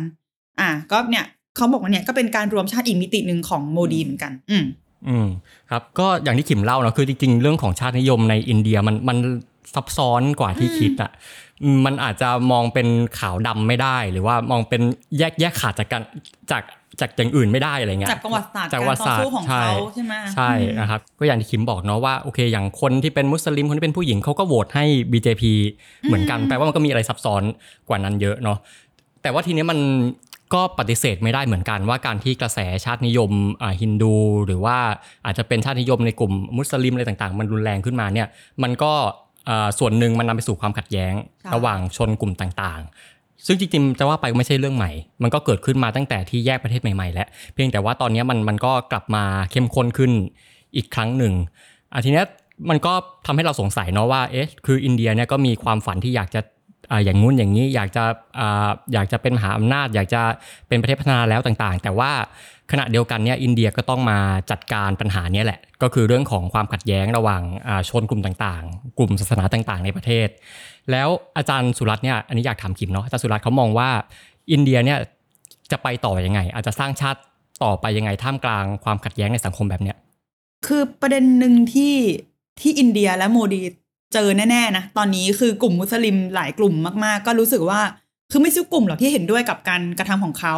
[0.60, 1.24] อะ ก็เนี่ย
[1.56, 4.64] เขาบอกว่าเนี่ยก็เป็นการรวมชาติอีกมิติหนึ่งของโมดีเหมือนกัน อืม
[5.08, 5.26] อืม
[5.70, 9.16] ครับก็อย่างที่ขิมเล่าเนาะคือจริงๆ เรื่องของชาตินิยมในอินเดียมันมัน
[9.74, 11.10] ซับซ้อนกว่าที่อืมคิดอะ
[11.62, 12.88] อืมมันอาจจะมองเป็น
[13.18, 14.82] ขาวดำไม่ได้ หรือว่ามองเป็น
[15.18, 16.02] แยกแยกขาดจากกัน
[16.50, 16.62] จาก
[17.00, 25.42] จากอย่างอื่นไม่ได้อะไรเงี้ยจากประวัติศาสตร์จากการประวัติต่อศาสตสู้ร์ของใช่เขาใช่ไหมใช่อืมนะครับก็อย่างที่คิมบอกเนาะว่าโอเค อย่างคนที่เป็นมุสลิมคนที่เป็นผู้หญิงเขาก็โหวตให้ BJP
[26.06, 27.42] เหมือนกันแปลว่ามันก็มีอะไรซับซ้อน
[27.88, 28.58] กว่านั้นเยอะเนาะ
[29.22, 29.78] แต่ว่าทีเนี้ยมัน
[30.54, 33.30] ก็ปฏิเสธไม่ได้เหมือนกันว่าการที่กระแสชาตินิยม
[33.62, 34.14] อ่าฮินดู
[34.46, 34.76] หรือว่า
[35.26, 38.28] อาจจะเป็นชาตินิยมในกลุ่มมุสลิมอะไรต่างๆ มันรุนแรงขึ้นมาเนี่ย
[38.62, 38.92] มันก็
[39.48, 41.14] อ่าส่วนหนึ่งมันนำไปสู่ความขัดแย้ง
[41.54, 44.90] ระหว่างชนกลุ่มต่างๆ ซึ่งจริงๆจะว่าไปไม่ใช่เรื่องใหม่
[45.22, 50.12] มันก็เกิดขึ้นมาตั้งแต่ที่แยกประเทศใหม่ๆแล้วเพียงแต่ว่าตอนนี้มันมันก็กลับมาเข้มข้นขึ้น
[50.76, 51.34] อีกครั้งหนึ่ง
[51.92, 52.26] อะทีเนี้ย
[52.70, 52.92] มันก็
[53.26, 56.40] ทำให้เราสงสัยเนาะว่าเอ๊ะคืออินเดียเนี่ยก็มีความฝันที่อยากจะ
[57.04, 58.04] อย่างงู้นอย่างนี้อยากจะ
[58.92, 60.22] อยากจะเป็นมหาอำนาจ อยากจะ
[60.68, 62.12] เป็นประเทศพัฒนาแล้วต่างๆ แต่ว่า
[62.70, 64.18] ขณะเดียวกันเนี่ยอินเดียก็ต้องมา
[64.50, 67.42] จัดการปัญหานี้แหละ ก็คือเรื่องของความขัดแย้งระหว่าง
[67.88, 70.28] ชนกลุ่มต่างๆ กลุ่มศาสนาต่างๆ ในประเทศ
[70.90, 73.88] แล้วอาจารย์สุรัตน์เนี่ยอันนี้อยากถามคิมเนาะอาจารย์สุรัตน์เขามองว่า
[74.52, 74.98] อินเดียเนี่ย
[75.70, 77.20] จะไปต่อยังไง อาจจะสร้างชาติ
[77.64, 79.96] ต่อไปยังไงท่ามกลางความขัดแย้งในสังคมแบบเนี้ย
[80.66, 81.94] คือประเด็นหนึ่งที่
[82.60, 83.62] ที่อินเดียและโมดี
[84.12, 86.74] เจอแน่ๆนะตอนนี้คือกลุ่มมุสลิมหลายกลุ่ม
[87.04, 87.80] มากๆ ก็รู้สึกว่า
[88.30, 90.54] คือไม่ใช่กลุ่มหรอกที่เห็นด้วยกับการกระทำของเขา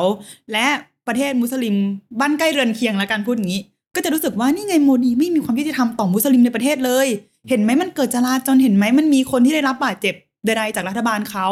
[0.53, 0.67] และ
[1.07, 1.75] ประเทศมุสลิม
[2.21, 3.63] บ้านใกล้เรือนเคียงแล้วกันพูดอย่างนี้
[3.95, 7.07] ก็จะรู้สึกว่านี่ไงโมดีไม่มีความยุติธรรมต่อมุสลิมในประเทศเลย
[7.49, 11.47] เห็นไหมมันเกิดจลาจลเห็นไหมมันมีคนที่ได้รับบาดเจ็บใดๆจากรัฐบาลเขา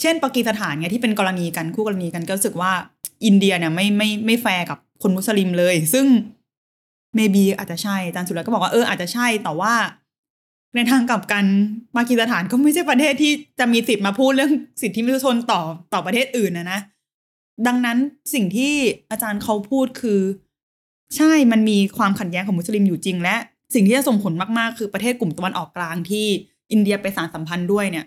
[0.00, 2.72] เช่นปากีสถานไงที่เป็นกรณีกันคู่กรณีกันก็รู้สึกว่า
[3.24, 6.06] อินเดียเนี่ยไม่ไม่ไม่แฟร์กับคนมุสลิมเลย ซึ่ง
[7.18, 9.74] maybe อาจจะใช่อาจารย์สุรัตน์ก็บอกว่าเอออาจจะใช่แต่ว่า
[10.76, 11.44] ในทางกลับกัน
[11.96, 14.52] ปากีสถานก็ไม่ใช่ประเทศที่จะมีสิทธิ์มาพูดเรื่อง
[14.82, 15.60] สิทธิมนุษยชนต่อ
[15.92, 16.80] ต่อประเทศอื่นนะนะ
[17.66, 17.98] ดังนั้น
[18.34, 18.74] สิ่งที่
[19.10, 20.20] อาจารย์เขาพูดคือ
[21.16, 23.36] ใช่มันมีความขัดแย้งของมุสลิมอยู่จริง และ
[23.74, 26.26] สิ่งที่จะส่งผลมากๆ คือประเทศกลุ่มตะวันออกกลางที่
[26.72, 28.06] อินเดียไปสานสัมพันธ์ด้วยเนี่ย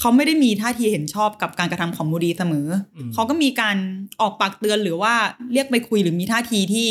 [0.00, 3.76] เขาไม่ได้มีท่าทีเห็นชอบกับการกระทำของโมดีเสมออมเขาก็มีการ
[4.20, 5.14] ออกปากเตือนหรือว่า
[5.52, 6.88] เรียกไปคุยหรือมีท่าทีที่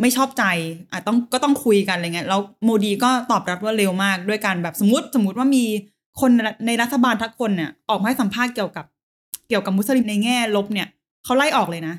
[0.00, 0.44] ไม่ชอบใจ
[0.92, 5.64] อะต้องก็ต้องคุยกันอะไรเงี้ยแล้วโมดีก็ตอบรับว่าเร็วมากด้วยการแบบสมมติสมมติว่ามี
[6.20, 6.30] คน
[6.66, 8.84] ในรัฐบาลทักคนเนี่ยออกมาให้สัมภาษณ์เกี่ยวกับ
[9.48, 10.88] เกี่ยวกับมุสลิมในแง่ลบเนี่ย
[11.24, 11.94] เขาไล่ออกเลยนะ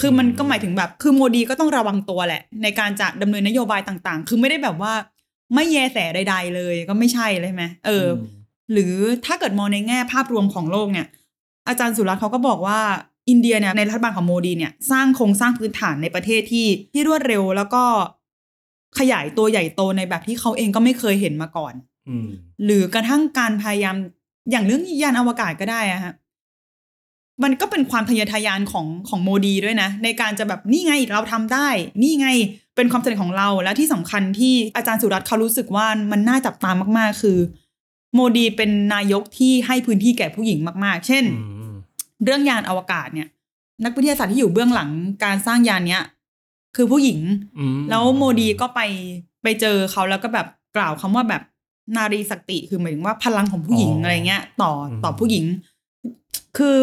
[0.00, 4.92] คือมันก็หมายถึงแบบ คือโมดีก็ต้องระวังตัวแหละ ในการจะดำเนินนโยบายต่างๆ คือไม่ได้แบบว่า
[5.54, 8.08] ไม่แยแสใด ๆ เลยก็ไม่ใช่เลยใช่ไหมเอออ
[8.72, 8.94] หรือ
[9.26, 11.06] ถ้าเกิดมองในแง่ภาพรวมของโลกเนี่ย
[11.68, 12.78] อาจารย์สุรัตน์เขาก็บอกว่า
[13.28, 17.84] อินเดียเนี่ยในรัฐบาลของโมดีเนี่ยสร้างโครงสร้างพื้นฐานในประเทศที่ที่รวดเร็วแล้วก็
[18.98, 21.74] ขยายตัวใหญ่โตในแบบที่เขาเองก็ไม่เคยเห็นมาก่อน
[22.08, 22.28] อืม
[22.64, 23.96] หรือกระทั่งการพยายาม
[24.50, 26.14] อย่างเรื่องยานอวกาศก็ได้อะฮะ
[27.42, 31.68] มันก็เป็นความทะเยอทะยานของของโมดีด้วยนะ ในการจะแบบนี่ไงเราทำได้
[32.02, 32.28] นี่ไง
[32.76, 37.38] เป็นความสำเร็จของเราและที่สำคัญที่อาจารย์สุรัตน์เขารู้สึกว่ามันน่าจับตามาก ๆ คือ
[38.14, 41.57] โมดีเป็นนายกที่ให้พื้นที่แก่ผู้หญิงมาก ๆ เช่นอืม
[42.24, 43.28] เรื่องยานอวกาศเนี่ย
[43.84, 44.90] นักวิทยาศาสตร์ที่อยู่เบื้องหลัง
[45.24, 46.02] การสร้างยานเนี้ย
[46.76, 47.20] คือผู้หญิง
[47.58, 48.80] อืมแล้วโมดีก็ไป
[49.42, 51.42] ไปเจอเขาแล้วก็แบบกล่าวคำว่าแบบ
[51.96, 54.72] นารีสติคือหมายถึงว่าพลังของผู้หญิงอะไรเงี้ย ต่อ
[55.04, 55.44] ต่อผู้หญิง
[56.58, 56.80] คือ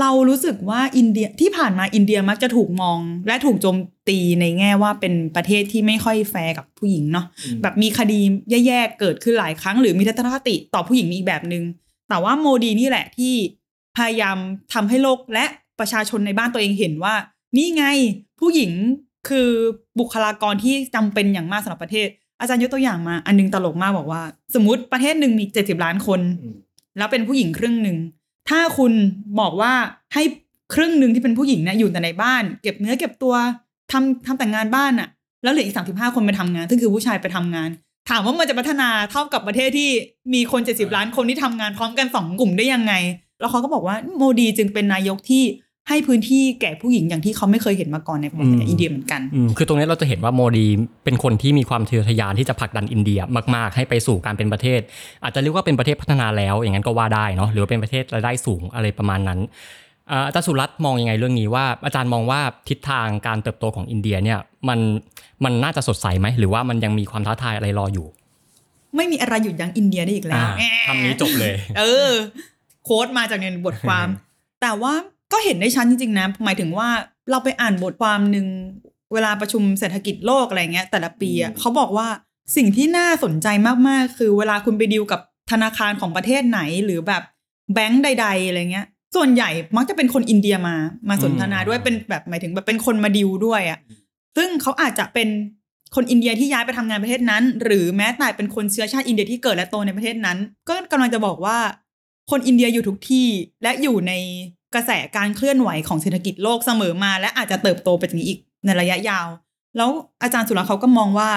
[0.00, 3.76] เรารู้สึกว่าอินเดียที่ผ่านมาอินเดียมักจะถูกมอง และถูกโจม
[4.08, 7.26] ตีในแง่ว่าเป็นประเทศที่ไม่ค่อยแฟร์กับผู้หญิงเนาะ
[7.62, 8.20] แบบมีคดี
[8.66, 11.64] แย่ๆเกิดขึ้นหลายครั้ง หรือมีทัศนคติต่อผู้หญิงอีกแบบหนึง่ง
[12.08, 13.34] แต่ว่าโมดีนี่แหละที่
[13.98, 14.38] พยายาม
[14.74, 15.44] ทำให้โลกและ
[15.80, 17.14] ประชาชนในบ้านตัวเองเห็นว่า
[17.56, 17.84] นี่ไง
[18.40, 18.72] ผู้หญิง
[19.28, 19.48] คือ
[19.98, 22.08] บุคลากรที่จำเป็นอย่างมากสำหรับประเทศ
[22.40, 24.22] อาจารย์ยกตัวอย่างมา อันนึงตลกมากบอกว่า
[24.54, 26.20] สมมติประเทศหนึ่งมีเจ็ดสิบล้านคน
[26.98, 27.96] แล้วเป็นผู้หญิงครึ่งหนึ่ง
[28.48, 28.92] ถ้าคุณ
[29.40, 29.72] บอกว่า
[30.14, 30.22] ให้
[30.74, 33.34] ครึ่งหนึ่งที่เป็นผู้หญิงเนี่ยอยู่แต่ในบ้าน เก็บเนื้อเก็บตัว
[33.92, 35.08] ทำทำแต่งงานบ้านอะ
[35.42, 37.68] แล้วเหลืออีกสามสิบห้าคนไปทำงาน ซึ่งคือผู้ชายไปทำงาน
[38.10, 39.90] ถามว่ามันจะพัฒนาเท่ากับประเทศที่
[40.34, 42.92] มีคนเจ็ดสิบล้านคนที่ทำงานพร้อมกันสองกลุ่มได้ยังไง
[43.40, 45.44] แล้วเขาก็บอกว่าโมดีจึงเป็นนายกที่
[45.88, 50.66] ให้พื้นที่แก่ผู้หญิงอย่างที่เขาไม่เคยเห็นมาก่อนในประวัติศาสตร์อินเดียเหมือนกันอืมคือตรงนี้เราจะเห็นว่าโมดี
[51.04, 53.20] เป็นคนที่มีความทะเยอทะยานที่จะผลักดันอินเดีย
[53.54, 54.80] มาก ๆ ให้ไปสู่การเป็นประเทศ
[55.22, 59.40] อาจจะเรียกว่าเป็นประเทศพัฒนาแล้ว อย่างนั้นก็ว่าได้เนาะ หรือว่าเป็นประเทศรายได้สูงอะไรประมาณนั้น
[60.10, 64.78] อ่าอาจารย์สุรัตน์มองยังไงเรื่องนี้ว่า อาจารย์มองว่าทิศทางการเติบโตของอินเดียเนี่ยมัน
[65.44, 68.06] มันน่าจะสดใสไหมหรือว่ามันยังมีความท้าทายอะไรรออยู่
[68.96, 72.10] ไม่มีอะไรหยุดยั้งอินเดียได้อีกแล้วอ่าคำนี้จบเลย เออ
[72.88, 74.08] โค้ดมาจากในบทความ
[74.62, 74.92] แต่ว่า
[75.32, 76.88] ก็เห็นได้ชัดจริงๆนะ หมายถึงว่า
[77.30, 78.46] เราไปอ่านบทความหนึ่ง
[79.12, 82.08] เวลาประชุมเศรษฐกิจโลกอะไรเงี้ย แต่ละปีอะเขาบอกว่า
[82.56, 83.46] สิ่งที่น่าสนใจ
[83.88, 85.20] มากๆ คือเวลาคุณไปดีลกับ
[85.50, 87.22] ธนาคารของประเทศไหนหรือแบบ
[87.74, 90.76] แบงก์ใด ๆ อะไรเงี้ย ส่วนใหญ่มักจะเป็นคนอินเดียมา
[91.08, 93.78] มาสนทนาด้วยเป็นแบบหมายถึงแบบเป็นคนมาดีลด้วยอะ
[94.36, 95.28] ซึ่งเขาอาจจะเป็น
[95.94, 101.58] คนอินเดียที่ย้ายไปทำงานประเทศนั้น หรือแม้แต่เป็นคนเชื้อชาติอินเดียที่เกิดและโตในประเทศนั้น ก็กำลังจะบอกว่า
[102.30, 103.28] คนอินเดียอยู่ทุกที่
[103.62, 104.12] และอยู่ใน
[104.74, 109.26] กระแสการเคลื่อนไหวของเศรษฐกิจโลกเสมอมา และอาจจะเติบโตไปถึงอีกในระยะยาว
[109.76, 109.90] แล้ว
[110.22, 111.30] อาจารย์สุรเขาก็มองว่า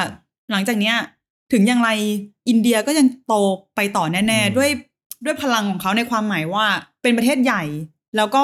[0.51, 0.95] หลังจากเนี้ย
[1.51, 1.89] ถึงอย่างไร
[2.49, 3.33] อินเดียก็ยังโต
[3.75, 4.69] ไปต่อแน่อืมๆด้วย
[5.25, 6.65] ด้วยพลังของเขาในความหมายว่า
[7.01, 7.63] เป็นประเทศใหญ่
[8.15, 8.43] แล้วก็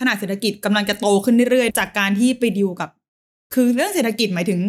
[0.00, 2.90] ขนาดเศรษฐกิจกำลังจะโตขึ้นเรื่อยๆ จากการที่ไปดิวกับ
[3.54, 4.60] คือเรื่องเศรษฐกิจหมายถึง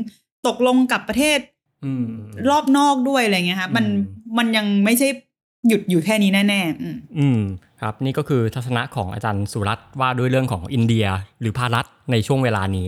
[0.47, 1.39] ตกลงกับประเทศ
[1.85, 2.07] อืม
[2.49, 5.07] รอบนอกด้วยอะไรเงี้ยครับมันอืมมันยังไม่ใช่
[5.67, 7.41] หยุดอยู่แค่นี้แน่ๆ อืมอืม
[7.81, 11.05] ครับนี่ก็คือทัศนะของอาจารย์สุรัตน์ว่าด้วยเรื่องของอินเดีย
[11.41, 12.87] หรือภารัฐในช่วงเวลานี้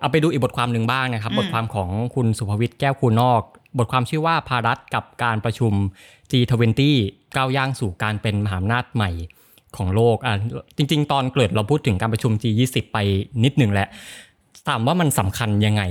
[0.00, 3.42] เอาไปดูอีกบทความหนึ่งบ้างนะครับอืมบทความของคุณสุภวิทย์แก้วคูนอก
[3.78, 5.72] บทความชื่อว่าภารัฐกับการประชุม
[6.30, 6.82] G20
[7.36, 9.10] ก้าวย่างสู่การเป็นมหาอำนาจใหม่
[9.76, 10.34] ของโลกอะ
[10.76, 12.98] จริง ๆ ตอนเกิดเราพูดถึงการประชุม G20 ไป
[13.44, 13.88] นิดหนึ่งแหละ
[14.68, 15.82] ถามว่ามันสำคัญยังไง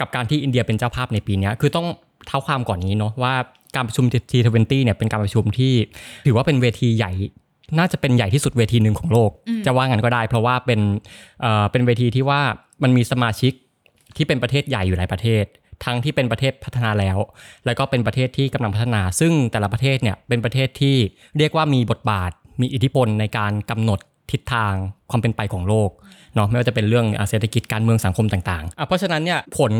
[0.00, 1.86] กับการที่อินเดียเป็นเจ้าภาพในปีเนี้ยคือต้อง
[2.26, 3.34] เท้าความก่อนนี้เนาะว่า
[3.76, 5.72] การประชุม G20 เนี่ยเป็นการประชุมที่
[6.26, 7.12] ถือว่าเป็นเวทีใหญ่
[7.78, 10.80] น่าจะเป็นใหญ่ที่สุดเวทีหนึ่งของโลกอืมจะว่างั้นก็ได้ เพราะว่าเป็น
[11.40, 12.40] เอ่อเป็นเวทีที่ว่า
[12.82, 13.52] มันมีสมาชิก
[14.16, 15.44] ที่เป็นประเทศใหญ่อยู่หลายประเทศ
[15.84, 17.18] ทั้งที่เป็นประเทศพัฒนาแล้ว
[17.66, 20.96] แล้วก็เป็นประเทศที่กำลังพัฒนา ซึ่งแต่ละประเทศเนี่ยเป็นประเทศที่
[21.38, 24.00] เรียกว่ามีบทบาท มีอิทธิพลในการกำหนด
[24.32, 24.74] ทิศทาง
[25.10, 25.90] ความเป็นไปของโลก
[26.34, 29.72] เนาะไม่ว่าจะเป็นเรื่องอะเศรษฐกิจการเมืองสังคมต่างๆอะเพราะฉะนั้นเนี่ยผล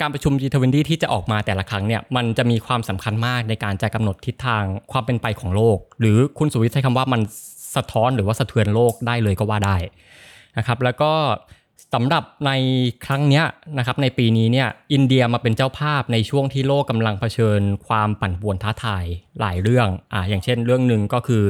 [0.00, 7.20] การประชุม G20 ที่จะออกมาแต่ละครั้งเนี่ยมันจะมีความสำคัญมากในการจะกำหนดทิศทางความเป็นไปของโลก หรือคุณสุวิทย์ใช้คำว่ามัน
[7.76, 9.76] สะท้อนหรือว่าสะเทือนโลกได้เลยก็ว่าได้
[10.58, 11.12] นะครับแล้วก็
[11.94, 12.52] สำหรับใน
[13.06, 13.42] ครั้งนี้
[13.78, 19.04] นะครับในปีนี้เนี่ยอินเดียมาเป็นเจ้าภาพในช่วงที่โลกกำลังเผชิญความปั่นป่วนท้าทาย
[19.40, 21.44] หลายเรื่องอ่าอย่างเช่นเรื่องหนึ่งก็คือ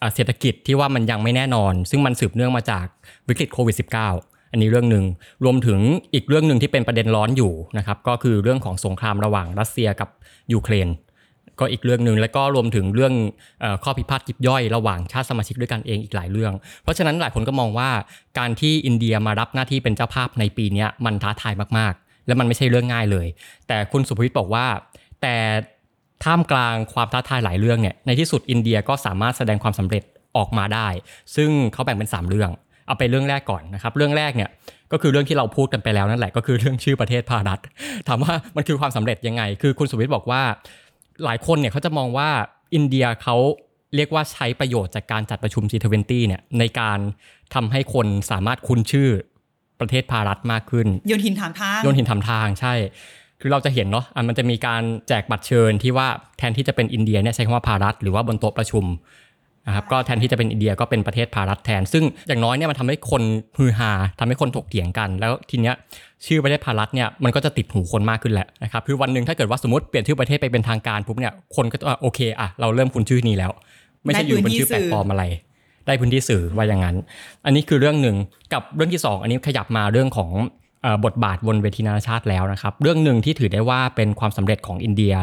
[0.00, 2.86] อ่าเศรษฐกิจที่ว่ามันยังไม่แน่นอน ซึ่งมันสืบเนื่องมาจาก
[3.28, 5.04] วิกฤตโควิด -19 อันนี้เรื่องหนึ่ง
[5.44, 5.78] รวมถึง
[6.14, 10.08] อีกเรื่องหนึ่งที่เป็นประเด็นร้อนอยู่นะครับก็คือเรื่องของสงครามระหว่างรัสเซียกับ
[10.52, 10.88] ยูเครน
[11.58, 13.14] ก็อีกเรื่องหนึ่งแล้วก็รวมถึงเรื่อง
[13.84, 17.90] ข้อพิพาทยิบย่อยระหว่างชาติสมาชิกด้วยกันเองอีกหลายเรื่อง เพราะฉะนั้นหลายคนก็มองว่า
[18.38, 23.26] การที่อินเดียมารับหน้าที่เป็นเจ้าภาพในปีนี้มันท้าทายมากๆ และมันไม่ใช่เรื่องง่ายเลย
[23.68, 24.66] แต่คุณสุภวิทย์บอกว่า
[25.22, 25.36] แต่
[26.24, 30.02] ท่ามกลางความท้าทายหลายเรื่องเนี่ยในที่สุดอินเดียก็สามารถแสดงความสำเร็จ
[30.36, 30.88] ออกมาได้
[31.36, 32.50] ซึ่งเขาแบ่งเป็น 3 เรื่อง
[32.90, 34.50] เอาไปเรื่องแรกก่อนนะครับ เรื่องแรกเนี่ย
[34.92, 37.60] ก็คือเรื่องที่เราพูดกันไปแล้วนั่นแหละก็คือเรื่องชื่อประเทศพารัฐ
[38.08, 40.42] ถามว่ามันคือความสำเร็จยังไง คือคุณสุวิทย์บอกว่า
[41.24, 42.28] หลายคนเนี่ยเขาจะมองว่า
[42.74, 43.36] อินเดียเขา
[43.96, 46.98] เรียกว่าใช้ประโยชน์จากการจัดประชุม G20 เนี่ยในการ
[47.54, 49.10] ทำให้คนสามารถคุ้นชื่อ
[49.80, 52.74] ประเทศพารัฐมากขึ้นโยนหินถามทางโยนหินทำทางใช่
[53.40, 58.84] คือเราจะเห็นเนาะอะมันจะมีการแจกบัตรเชิญที่ว่าแทนที่จะเป็นอินเดียเนี่ยใช้คำว่าพารัฐหรือว่าบนโต๊ะประชุม
[59.66, 63.22] นะครับก็แทนที่จะเป็นอินเดียก็เป็นประเทศพารัฐแทน ซึ่งอย่างน้อยเนี่ยมันทำให้คน
[63.58, 65.74] ฮือฮาทำให้คนถกเถียงกัน แล้วทีเนี้ย
[66.26, 73.50] ชื่อประเทศพารัฐเนี่ยมันก็จะติดหูคนมากขึ้นแหละนะครับคือวันหนึ่งถ้าเกิดว่าสมมติเปลี่ยนชื่อประเทศไปเป็นทางการปุ๊บเนี่ยคนก็จะอะโอเคอะเราเริ่มคุ้นชื่อนี้แล้ว
[74.04, 75.24] ไม่ใช่อยู่บนชื่อแปลกปลอมอะไร
[75.86, 76.96] ได้พื้นที่สื่อว่าอย่างนั้น
[77.44, 78.16] อันนี้คือเรื่องหนึ่ง
[78.52, 80.30] กับเรื่องที่สองอันนี้ขยับมาเรื่องของ
[81.04, 85.14] บทบาทบนเวทีนานาชาติแล้วนะครับ เรื่องหนึ่งที่ถือได้ว่าเป็นความสำเร็จของอินเดีย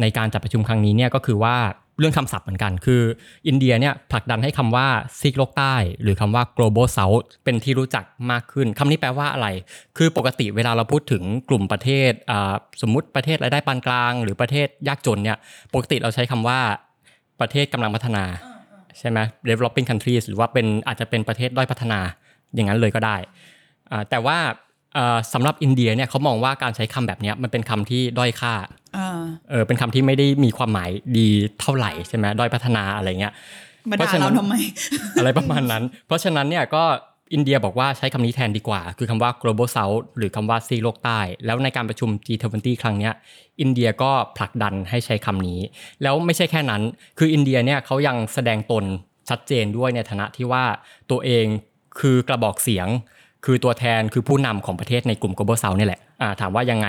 [0.00, 1.56] ในการจัดประชุมครั้งนี้เนี่ยก็คือว่า
[2.00, 3.02] เรื่องคำศัพท์เหมือนกัน คือ
[3.48, 4.86] อินเดียเนี่ยผลักดันให้คำว่า
[5.20, 9.48] ซีกโลกใต้ หรือคำว่า global south เป็นที่รู้จักมากขึ้นคำนี้แปลว่าอะไร
[9.98, 15.38] คือปกติเวลาเราพูดถึงกลุ่มประเทศอ่าสมมุติประเทศรายได้ปานกลาง หรือประเทศยากจนเนี่ย
[15.74, 16.60] ปกติเราใช้คำว่า
[17.40, 18.24] ประเทศกำลังพัฒนา
[18.98, 22.00] ใช่ไหม developing countries หรือว่าเป็นอาจจะเป็นประเทศด้อยพัฒนา
[22.54, 23.16] อย่างนั้นเลยก็ได้
[23.90, 24.52] อ่าแต่ว่าอ่า
[25.32, 28.54] สำหรับอินเดียเนี่ยเขามองว่าการใช้คำแบบเนี้ยมันเป็นคำที่ด้อยค่า
[28.96, 31.28] อ่าเออเป็นคำที่ไม่ได้มีความหมายดี
[31.60, 33.32] เท่าไหร่ใช่ไหมด้อยพัฒนาอะไรเงี้ย
[33.90, 34.54] มาเพราะด่าฉะนั้นเราทำไม
[35.18, 36.84] อะไรประมาณนั้น เพราะฉะนั้นเนี่ยก็
[37.34, 43.12] อินเดียบอกว่าใช้คำนี้แทนดีกว่า คือคำว่า global south หรือคำว่าซีกโลกใต้ แล้วในการประชุม G20 ครั้งเนี้ย
[43.60, 45.60] อินเดียก็ผลักดันให้ใช้คำนี้
[46.02, 46.82] แล้วไม่ใช่แค่นั้น
[47.18, 48.84] คืออินเดียเนี่ยเขายังแสดงตน
[49.28, 50.64] ชัดเจนด้วยในฐานะที่ว่า
[51.10, 51.46] ตัวเอง
[52.00, 52.88] คือกระบอกเสียง
[53.44, 56.00] คือตัวแทนคือผู้นำของประเทศในกลุ่ม global south นี่แหละ
[56.40, 56.88] ถามว่ายังไง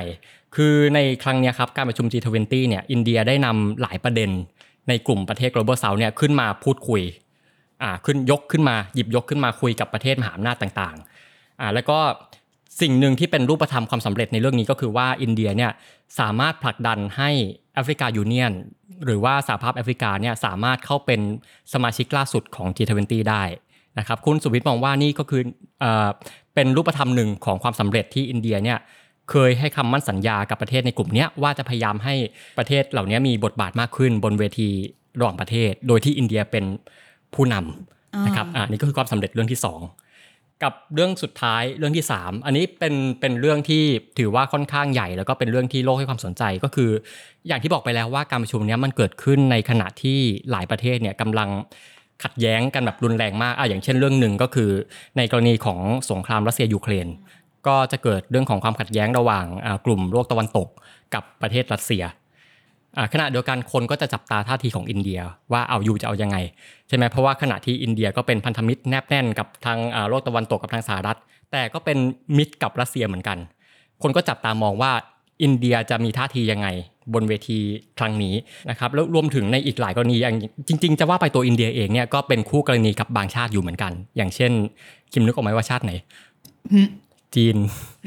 [0.55, 4.29] คือในครั้งนี้ครับการประชุม G20 เนี่ยอินเดียได้นำหลายประเด็น
[4.89, 7.01] ในกลุ่มประเทศ global south เนี่ยขึ้นมาพูดคุย
[7.81, 11.99] อ่าขึ้นยกขึ้นมาหยิบยกขึ้นมาคุยกับประเทศมหาอำนาจต่างๆอ่าแล้วก็
[12.81, 15.71] สิ่งหนึ่งที่เป็นรูปธรรมความสำเร็จในเรื่องนี้ก็คือว่าอินเดียเนี่ย
[16.19, 17.29] สามารถผลักดันให้
[17.73, 18.53] แอฟริกายูเนียน
[19.05, 21.21] หรือว่าสหภาพแอฟริกาเนี่ยสามารถเข้าเป็น
[21.73, 23.43] สมาชิกล่าสุดของ G20 ได้
[23.99, 25.41] นะครับคุณสุวิทย์มองว่านี่ก็คือ
[25.83, 25.85] อ
[26.55, 28.77] เป็นรูปธรรมหนึ่งของความสำเร็จที่อินเดียเนี่ย
[29.31, 32.15] เคยให้คำมั่นสัญญากับประเทศในกลุ่มนี้ว่าจะพยายามให้
[32.57, 34.69] ประเทศเหล่านี้มีบทบาทมากขึ้นบนเวที
[35.19, 36.65] ระหว่างประเทศ โดยที่อินเดียเป็น
[37.35, 39.59] ผู้นำนะครับอ่านี่ก็คือความสำเร็จเรื่องที่
[40.05, 43.83] 2 กับเรื่องสุดท้ายเรื่องที่ 3 อันนี้เป็นเป็นเรื่องที่
[44.19, 46.89] ถือว่าค่อนข้างใหญ่ แล้วก็เป็นเรื่องที่โลกให้ความสนใจก็คือ
[47.47, 50.19] อย่างที่บอกไปแล้วว่าการประชุมเนี้ยมันเกิดขึ้นในขณะที่
[50.51, 51.49] หลายประเทศเนี่ยกำลัง
[52.23, 54.71] ขัดแย้งกันแบบรุนแรงมากอะอย่างเช่นเรื่องหนึ่งก็คือ
[55.17, 55.79] ในกรณีของ
[56.11, 57.07] สงครามรัสเซียยูเครน
[57.67, 60.67] ก็จะเกิดเรื่องของความขัดแย้งระหว่างอ่ากลุ่มโลกตะวันตก
[61.13, 62.03] กับประเทศรัสเซีย
[62.97, 65.19] อ่าขณะเดียวกันคนก็จะจับตาท่าทีของอินเดีย
[65.53, 66.37] ว่าเอาอยู่จะเอายังไง
[66.87, 71.17] ใช่ไหมเพราะว่าขณะที่อินเดียก็เป็นพันธมิตรแนบแน่นกับทางอ่าโลกตะวันตกกับทางสหรัฐ
[71.51, 71.97] แต่ก็เป็น
[72.37, 73.37] มิตรกับรัสเซียเหมือนกัน
[74.03, 74.91] คนก็จับตามองว่า
[75.43, 76.67] อินเดียจะมีท่าทียังไง
[77.13, 77.59] บนเวที
[77.99, 78.35] ครั้งนี้
[78.69, 80.35] นะครับแล้วรวมถึงในอีกหลายกรณีอย่าง
[80.67, 84.51] จริง ๆ จะว่าไปตัวอินเดียเองเนี่ยก็เป็นคู่กรณีกับบางชาติอยู่เหมือนกัน อย่างเช่น
[85.11, 85.91] ขิมนึกออกไหมว่าชาติไหน
[86.73, 86.87] อืม
[87.35, 87.57] จีน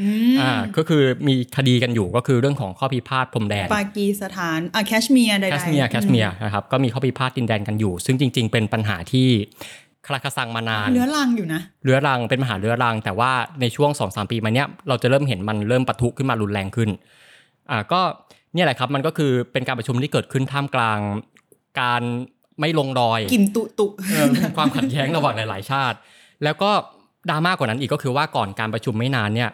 [0.01, 9.29] อืมอ่าก็คือมีคดีกันอยู่ก็คือเรื่องของข้อพิพาทพรมแดนปากีสถานอะแคชเมียร์ใดๆแคชเมียร์แคชเมียร์นะครับก็มีข้อพิพาทดินแดนกันอยู่ ซึ่งจริง ๆ เป็นปัญหาที่
[10.07, 16.91] คาราคาซังมานานเรื้อรังอยู่นะเรื้อรังเป็นปัญหาเรื้อรัง แต่ว่าในช่วง2อสปีมาเนี้ยเราจะเริ่มเห็นมันเริ่มปะทุขึ้นมารุนแรงขึ้น
[17.71, 18.01] อ่าก็
[18.55, 20.99] เนี่ยแหละครับมันก็คือเป็นการประชุมที่เกิดขึ้นท่ามกลาง
[21.81, 22.03] การ
[22.61, 25.97] ไม่ลงรอยกิมตุตุเออความขัดแย้งระหว่างหลาย ๆ ชาติ
[26.45, 26.71] แล้วก็
[27.31, 29.51] ดราม่ากว่านั้นอีกก็คือว่าก่อนการประชุมไม่นานเนี่ย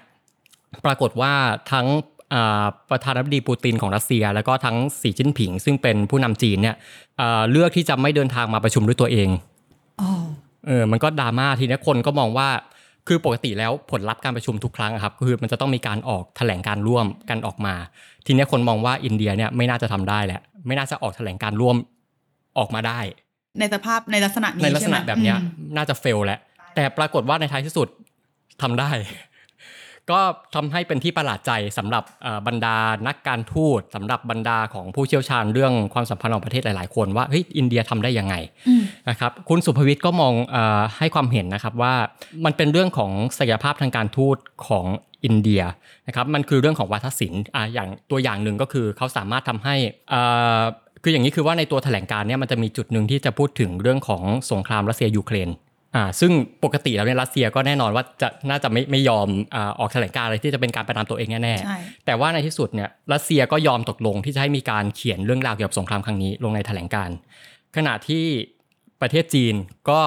[0.84, 1.32] ปรากฏว่า
[1.72, 1.86] ทั้ง
[2.34, 6.76] อ่าประธานาธิบดีปูตินของรัสเซีย แล้วก็ทั้งสีจิ้นผิง ซึ่งเป็นผู้นำจีนเนี่ย
[7.18, 9.28] เอ่อเลือกที่จะไม่เดินทางมาประชุมด้วยตัวเอง
[10.00, 10.10] อ๋อ
[10.66, 12.48] เออมันก็ดราม่าทีนี้คนก็มองว่า
[13.12, 17.74] คือปกติแล้วผลลัพธ์การประชุมทุกครั้งอะครับคือมันจะต้องมีการออกแถลงการร่วมกันออกมา
[18.26, 21.76] ทีนี้คนมองว่าอินเดียเนี่ยไม่น่าจะทำได้แหละไม่น่าจะออกแถลงการร่วม
[22.58, 23.00] ออกมาได้
[23.60, 26.38] ในสภาพในลักษณะนี้ในลักษณะช่ไหมแบบเนี้ยอืมน่าจะเฟลแหละ
[26.74, 27.88] แต่ปรากฏว่าในท้ายที่สุด
[28.62, 28.90] ทำได้
[30.10, 30.20] ก็
[30.54, 38.34] ทำให้เป็นที่ประหลาดใจสำหรับเอ่อบรรดานักการทูตสำหรับบรรดาของผู้เชี่ยวชาญเรื่องความสัมพันธ์ของประเทศหลาย ๆ คนว่าเฮ้ยอินเดียทำได้ยังไง
[38.68, 41.94] อืมนะครับคุณสุภวิทย์ก็มองเออให้ความเห็นนะครับว่า
[42.44, 44.36] มันเป็นเรื่องของศักยภาพทางการทูต
[44.68, 44.86] ของ
[45.24, 45.62] อินเดีย
[46.06, 49.74] นะครับมันคือเรื่องของวัฒนศิลป์อ่าอย่างตัวอย่างหนึ่งก็คือเขาสามารถทำให้
[50.10, 50.20] เอ่
[50.60, 50.60] อ
[51.02, 55.48] คืออย่างนี้คือว่าในตัวแถลงการเนี่ยมันจะมีจุดหนึ่งที่จะพูดถึงเรื่องของสงครามรัสเซียยูเครน
[55.94, 56.32] อ่าซึ่ง
[56.64, 67.16] ปกติแล้วเนี่ยรัสเซียก็แน่นอนว่าจะน่าจะไม่ไม่ยอมอาออกแถลงการอะไรที่จะเป็นการประนามตัวเองแน่ๆใช่แต่ว่าในที่สุดเนี่ยรัสเซียก็ยอมตกลงที่จะให้มีการเขียนเรื่องราวเกี่ยวกับสงครามครั้งนี้ลงในแถลงการณ์
[67.76, 68.24] ขณะที่
[69.00, 69.54] ประเทศจีน
[69.90, 70.00] ก็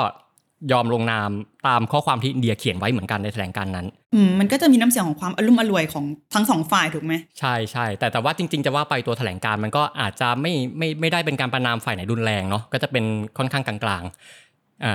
[0.71, 1.29] ยอมลงนาม
[1.67, 13.05] ตามข้อความที่อินเดียเขียนไว้เหมือนกันในแถลงการณ์นั้นอืมมันก็จะมีน้ำเสียงของความอารมณ์อร่วยของทั้งสองฝ่ายถูกไหมใช่ใช่แต่แต่ว่าจริง ๆ จะว่าไปตัวแถลงการณ์มันก็อาจจะไม่ไม่ไม่ได้เป็นการประนามฝ่ายไหนรุนแรงเนาะก็จะเป็น
[13.37, 14.42] ค่อนข้างกลางๆอ่า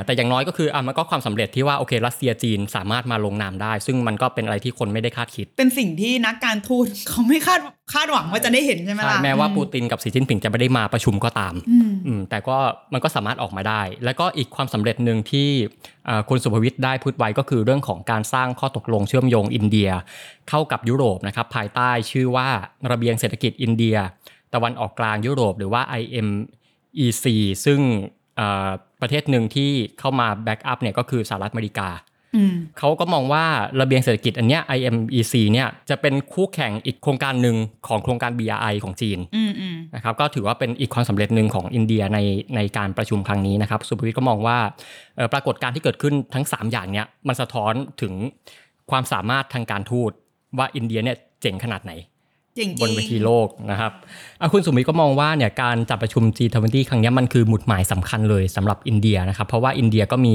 [0.07, 7.61] แต่อย่างน้อยก็คืออะมันก็ความสำเร็จที่ว่าโอเครัสเซียจีนสามารถมาลงนามได้ ซึ่งมันก็เป็นอะไรที่คนไม่ได้คาดคิด เป็นสิ่งที่นักการทูตเขาไม่คาด
[7.92, 12.57] คาดหวังว่าจะได้เห็นใช่ไหมใช่ล่ะแม้ว่าอืปูตินกับสีจิ้นผิงจะไม่ได้มาประชุมก็ตามอืมอืมแต่ก็
[12.92, 15.48] มันก็สามารถออกมาได้ แล้วก็อีกความสำเร็จหนึ่งที่
[16.09, 19.90] อ่าคุณสุภวิทย์ได้พูดไว้ก็คือเรื่องของการสร้างข้อตกลงเชื่อมโยงอินเดีย
[20.48, 22.48] เข้ากับยุโรปนะครับภายใต้ชื่อว่า
[22.90, 23.96] ระเบียงเศรษฐกิจอินเดีย
[24.55, 27.24] ตะวันออกกลางยุโรป หรือว่า IMEC
[27.64, 27.81] ซึ่ง
[28.40, 31.88] อ่า ประเทศหนึ่งที่เข้ามาแบ็กอัพเนี่ยก็คือสหรัฐอเมริกา
[32.37, 33.44] อืมเขาก็มองว่า
[33.80, 37.56] ระเบียงเศรษฐกิจอันเนี้ย IMEC เนี่ยจะเป็นคู่แข่งอีกโครงการหนึ่ง
[37.88, 42.18] ของโครงการ BRI ของจีนอืมอืมนะครับก็ถือว่าเป็นอีกความสำเร็จหนึ่งของอินเดียใน
[42.56, 44.58] ในการประชุมครั้งนี้นะครับสุภวิทย์ก็มองว่า
[45.16, 48.12] เอ่อปรากฏการณ์ที่เกิดขึ้นทั้ง 3 อย่างเนี้ยมันสะท้อนถึง
[48.90, 50.11] ความสามารถทางการทูต
[50.58, 51.92] ว่าอินเดียเนี่ยเจ๋งขนาดไหน
[52.58, 53.92] เจ๋งจบรินงเวทีโลกนะครับ
[54.40, 60.34] อะคุณสุมิตรก็มองว่าเนี่ยการจัดประชุม G20 ครั้งเนี้ยมันคือหมุดหมายสำคัญเลยสำหรับอินเดียนะครับ เพราะว่าอินเดียก็มี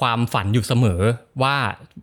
[0.00, 1.00] ความฝันอยู่เสมอ
[1.42, 1.56] ว่า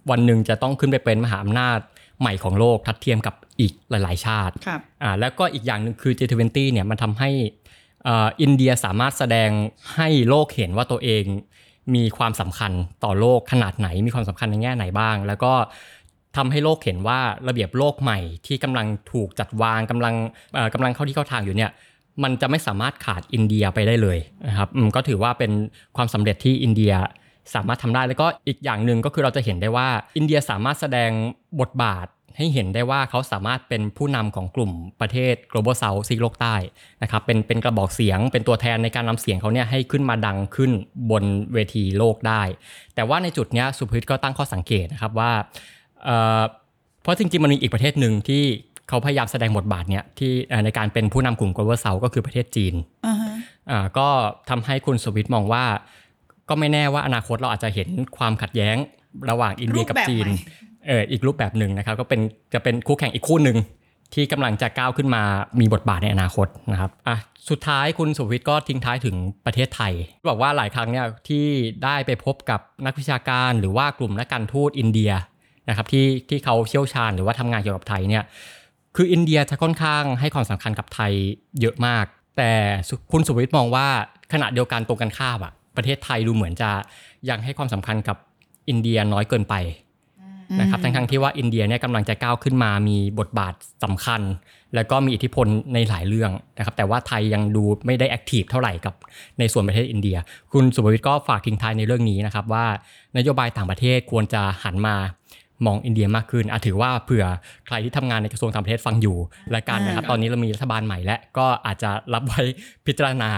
[0.09, 1.79] วันหนึ่งจะต้องขึ้นไปเป็นมหาอำนาจ
[2.19, 7.29] ใหม่ของโลกทัดเทียมกับอีกหลาย ๆ ชาติครับอ่าแล้วก็อีกอย่างหนึ่งคือ G20 เนี่ยมันทำให้
[8.07, 9.49] อ่าอินเดียสามารถแสดง
[9.95, 11.23] ให้โลกเห็นว่าตัวเอง
[11.95, 12.71] มีความสำคัญ
[13.03, 15.53] ต่อโลกขนาดไหนมีความสำคัญในแง่ไหนบ้าง แล้วก็
[16.37, 20.13] ทำให้โลกเห็นว่าระเบียบโลกใหม่ที่กำลังถูกจัดวางกำลัง
[20.53, 21.71] เอ่อกำลังเข้าที่เข้าทางอยู่เนี่ย
[22.23, 25.51] มันจะไม่สามารถขาดอินเดียไปได้เลยนะครับก็ถือว่าเป็น
[25.95, 26.93] ความสำเร็จที่อินเดีย
[27.55, 31.11] สามารถทำได้แล้วก็อีกอย่างหนึ่งก็คือเราจะเห็นได้ว่า อินเดียสามารถแสดง
[31.61, 34.71] บทบาทให้เห็นได้ว่าเขาสามารถเป็นผู้นำของกลุ่ม
[35.01, 36.55] ประเทศ global south ซีกโลกใต้
[37.01, 40.71] นะครับเป็นเป็นกระบอกเสียง เป็นตัวแทนในการนำเสียงเขาเนี่ยให้ขึ้นมาดังขึ้น
[41.11, 41.23] บน
[41.53, 42.41] เวทีโลกได้
[42.95, 45.31] แต่ว่าในจุดนี้สุภวิทก็ตั้งข้อสังเกตนะครับว่า
[46.03, 46.41] เอ่อ
[47.01, 48.43] เพราะจริงๆมันมีอีกประเทศหนึ่งที่
[48.89, 52.73] เขาพยายามแสดงบทบาทเนี่ยที่เอ่อในการเป็นผู้นำกลุ่ม global south ก็คือประเทศจีน
[53.07, 53.31] อ่าฮะ
[53.71, 54.07] อ่าก็
[54.49, 55.65] ทำให้คุณสุวิทย์มองว่า
[56.49, 58.75] ก็ไม่แน่ว่าอนาคตเราอาจจะเห็นความขัดแย้ง
[59.29, 62.21] ระหว่างอินเดียกับจีนรูปแบบใหม่เอออีกรูปแบบหนึ่งนะครับ ก็เป็น
[62.53, 63.57] จะเป็นคู่แข่งอีกคู่หนึ่ง
[64.13, 65.23] ที่กำลังจะก้าวขึ้นมา
[65.59, 67.17] มีบทบาทในอนาคตนะครับอะ
[67.49, 69.93] สุดท้ายคุณสุวิทย์ก็ทิ้งท้ายถึงประเทศไทย
[70.29, 71.45] บอกว่าหลายครั้งเนี่ยที่
[71.83, 75.11] ได้ไปพบกับนักวิชาการหรือว่ากลุ่มนักการทูตอินเดีย
[75.69, 78.23] นะครับที่ที่เขาเชี่ยวชาญหรือว่าทำงานเกี่ยวกับไทยเนี่ย
[78.95, 81.11] คืออินเดียจะค่อนข้างให้ความสำคัญกับไทย
[81.61, 82.05] เยอะมาก
[82.37, 82.51] แต่
[82.89, 83.87] สุคุณสุวิทย์มองว่า
[84.33, 86.69] ขณะเดียวกันตรงกันข้ามอะประเทศไทยดูเหมือนจะ
[87.29, 88.17] ยังให้ความสำคัญกับ
[88.69, 89.55] อินเดียน้อยเกินไป
[90.61, 93.53] นะครับทั้งๆที่ว่าอินเดียเนี่ยกำลังจะก้าวขึ้นมามีบทบาท
[93.83, 94.21] สำคัญ
[94.75, 98.93] แล้วก็มีอิทธิพลในหลายเรื่องนะครับแต่ว่าไทยยังดูไม่ได้ active เท่าไหร่กับ
[99.39, 100.17] ในส่วนประเทศอินเดีย
[100.53, 102.65] คุณสุภวิทย์ก็ฝากทิ้งท้ายในเรื่องนี้นะครับว่า
[103.17, 104.95] นโยบายต่างประเทศควรจะหันมา
[105.65, 107.25] มองอินเดียมากขึ้นอะถือว่าเผื่อ
[107.67, 109.17] ใครที่ทำงานในกระทรวงต่างประเทศฟังอยู่
[109.51, 112.41] และกันนะครับ ตอนนี้เรามีรัฐบาลใหม่และก็อาจจะรับไว้
[112.85, 113.31] พิจารณา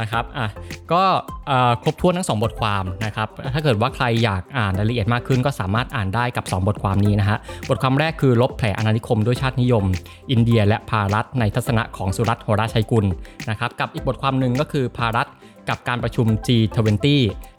[0.00, 0.48] นะครับอะ
[0.92, 1.02] ก็
[1.46, 9.84] เอ่อครบถ้วนทั้งสองบทความนะครับ ถ้าเกิดว่าใครอยากอ่านรายละเอียดมากขึ้น ก็สามารถอ่านได้กับ 2 บทความนี้นะฮะ บทความแรกคือลบแผลอาณานิคมด้วยชาตินิยม
[10.30, 13.06] อินเดียและภารัฐในทัศนะของสุรัตน์โหราชัยกุล
[13.50, 15.28] นะครับ กับอีกบทความหนึ่งก็คือภารัฐ
[15.68, 17.06] กับการประชุม G20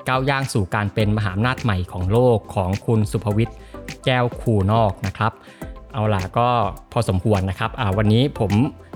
[0.07, 3.55] ก้าวย่างสู่การเป็นมหาอำนาจใหม่ของโลกของคุณสุภวิทย์
[4.05, 5.31] แก้วคูนอกนะครับ
[5.93, 6.47] เอาล่ะก็
[6.91, 8.51] พอสมควรนะครับอ่าวันนี้ผม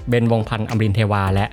[0.10, 1.46] เบนวงศ์พันธ์อมรินทร์เทวาและ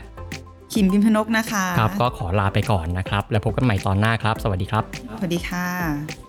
[0.73, 4.85] ขิมพิมพนกนะคะ ครับ ก็ขอลาไปก่อนนะครับ แล้วพบกันใหม่ตอนหน้าครับ สวัสดีครับ
[5.19, 6.26] สวัสดีค่ะ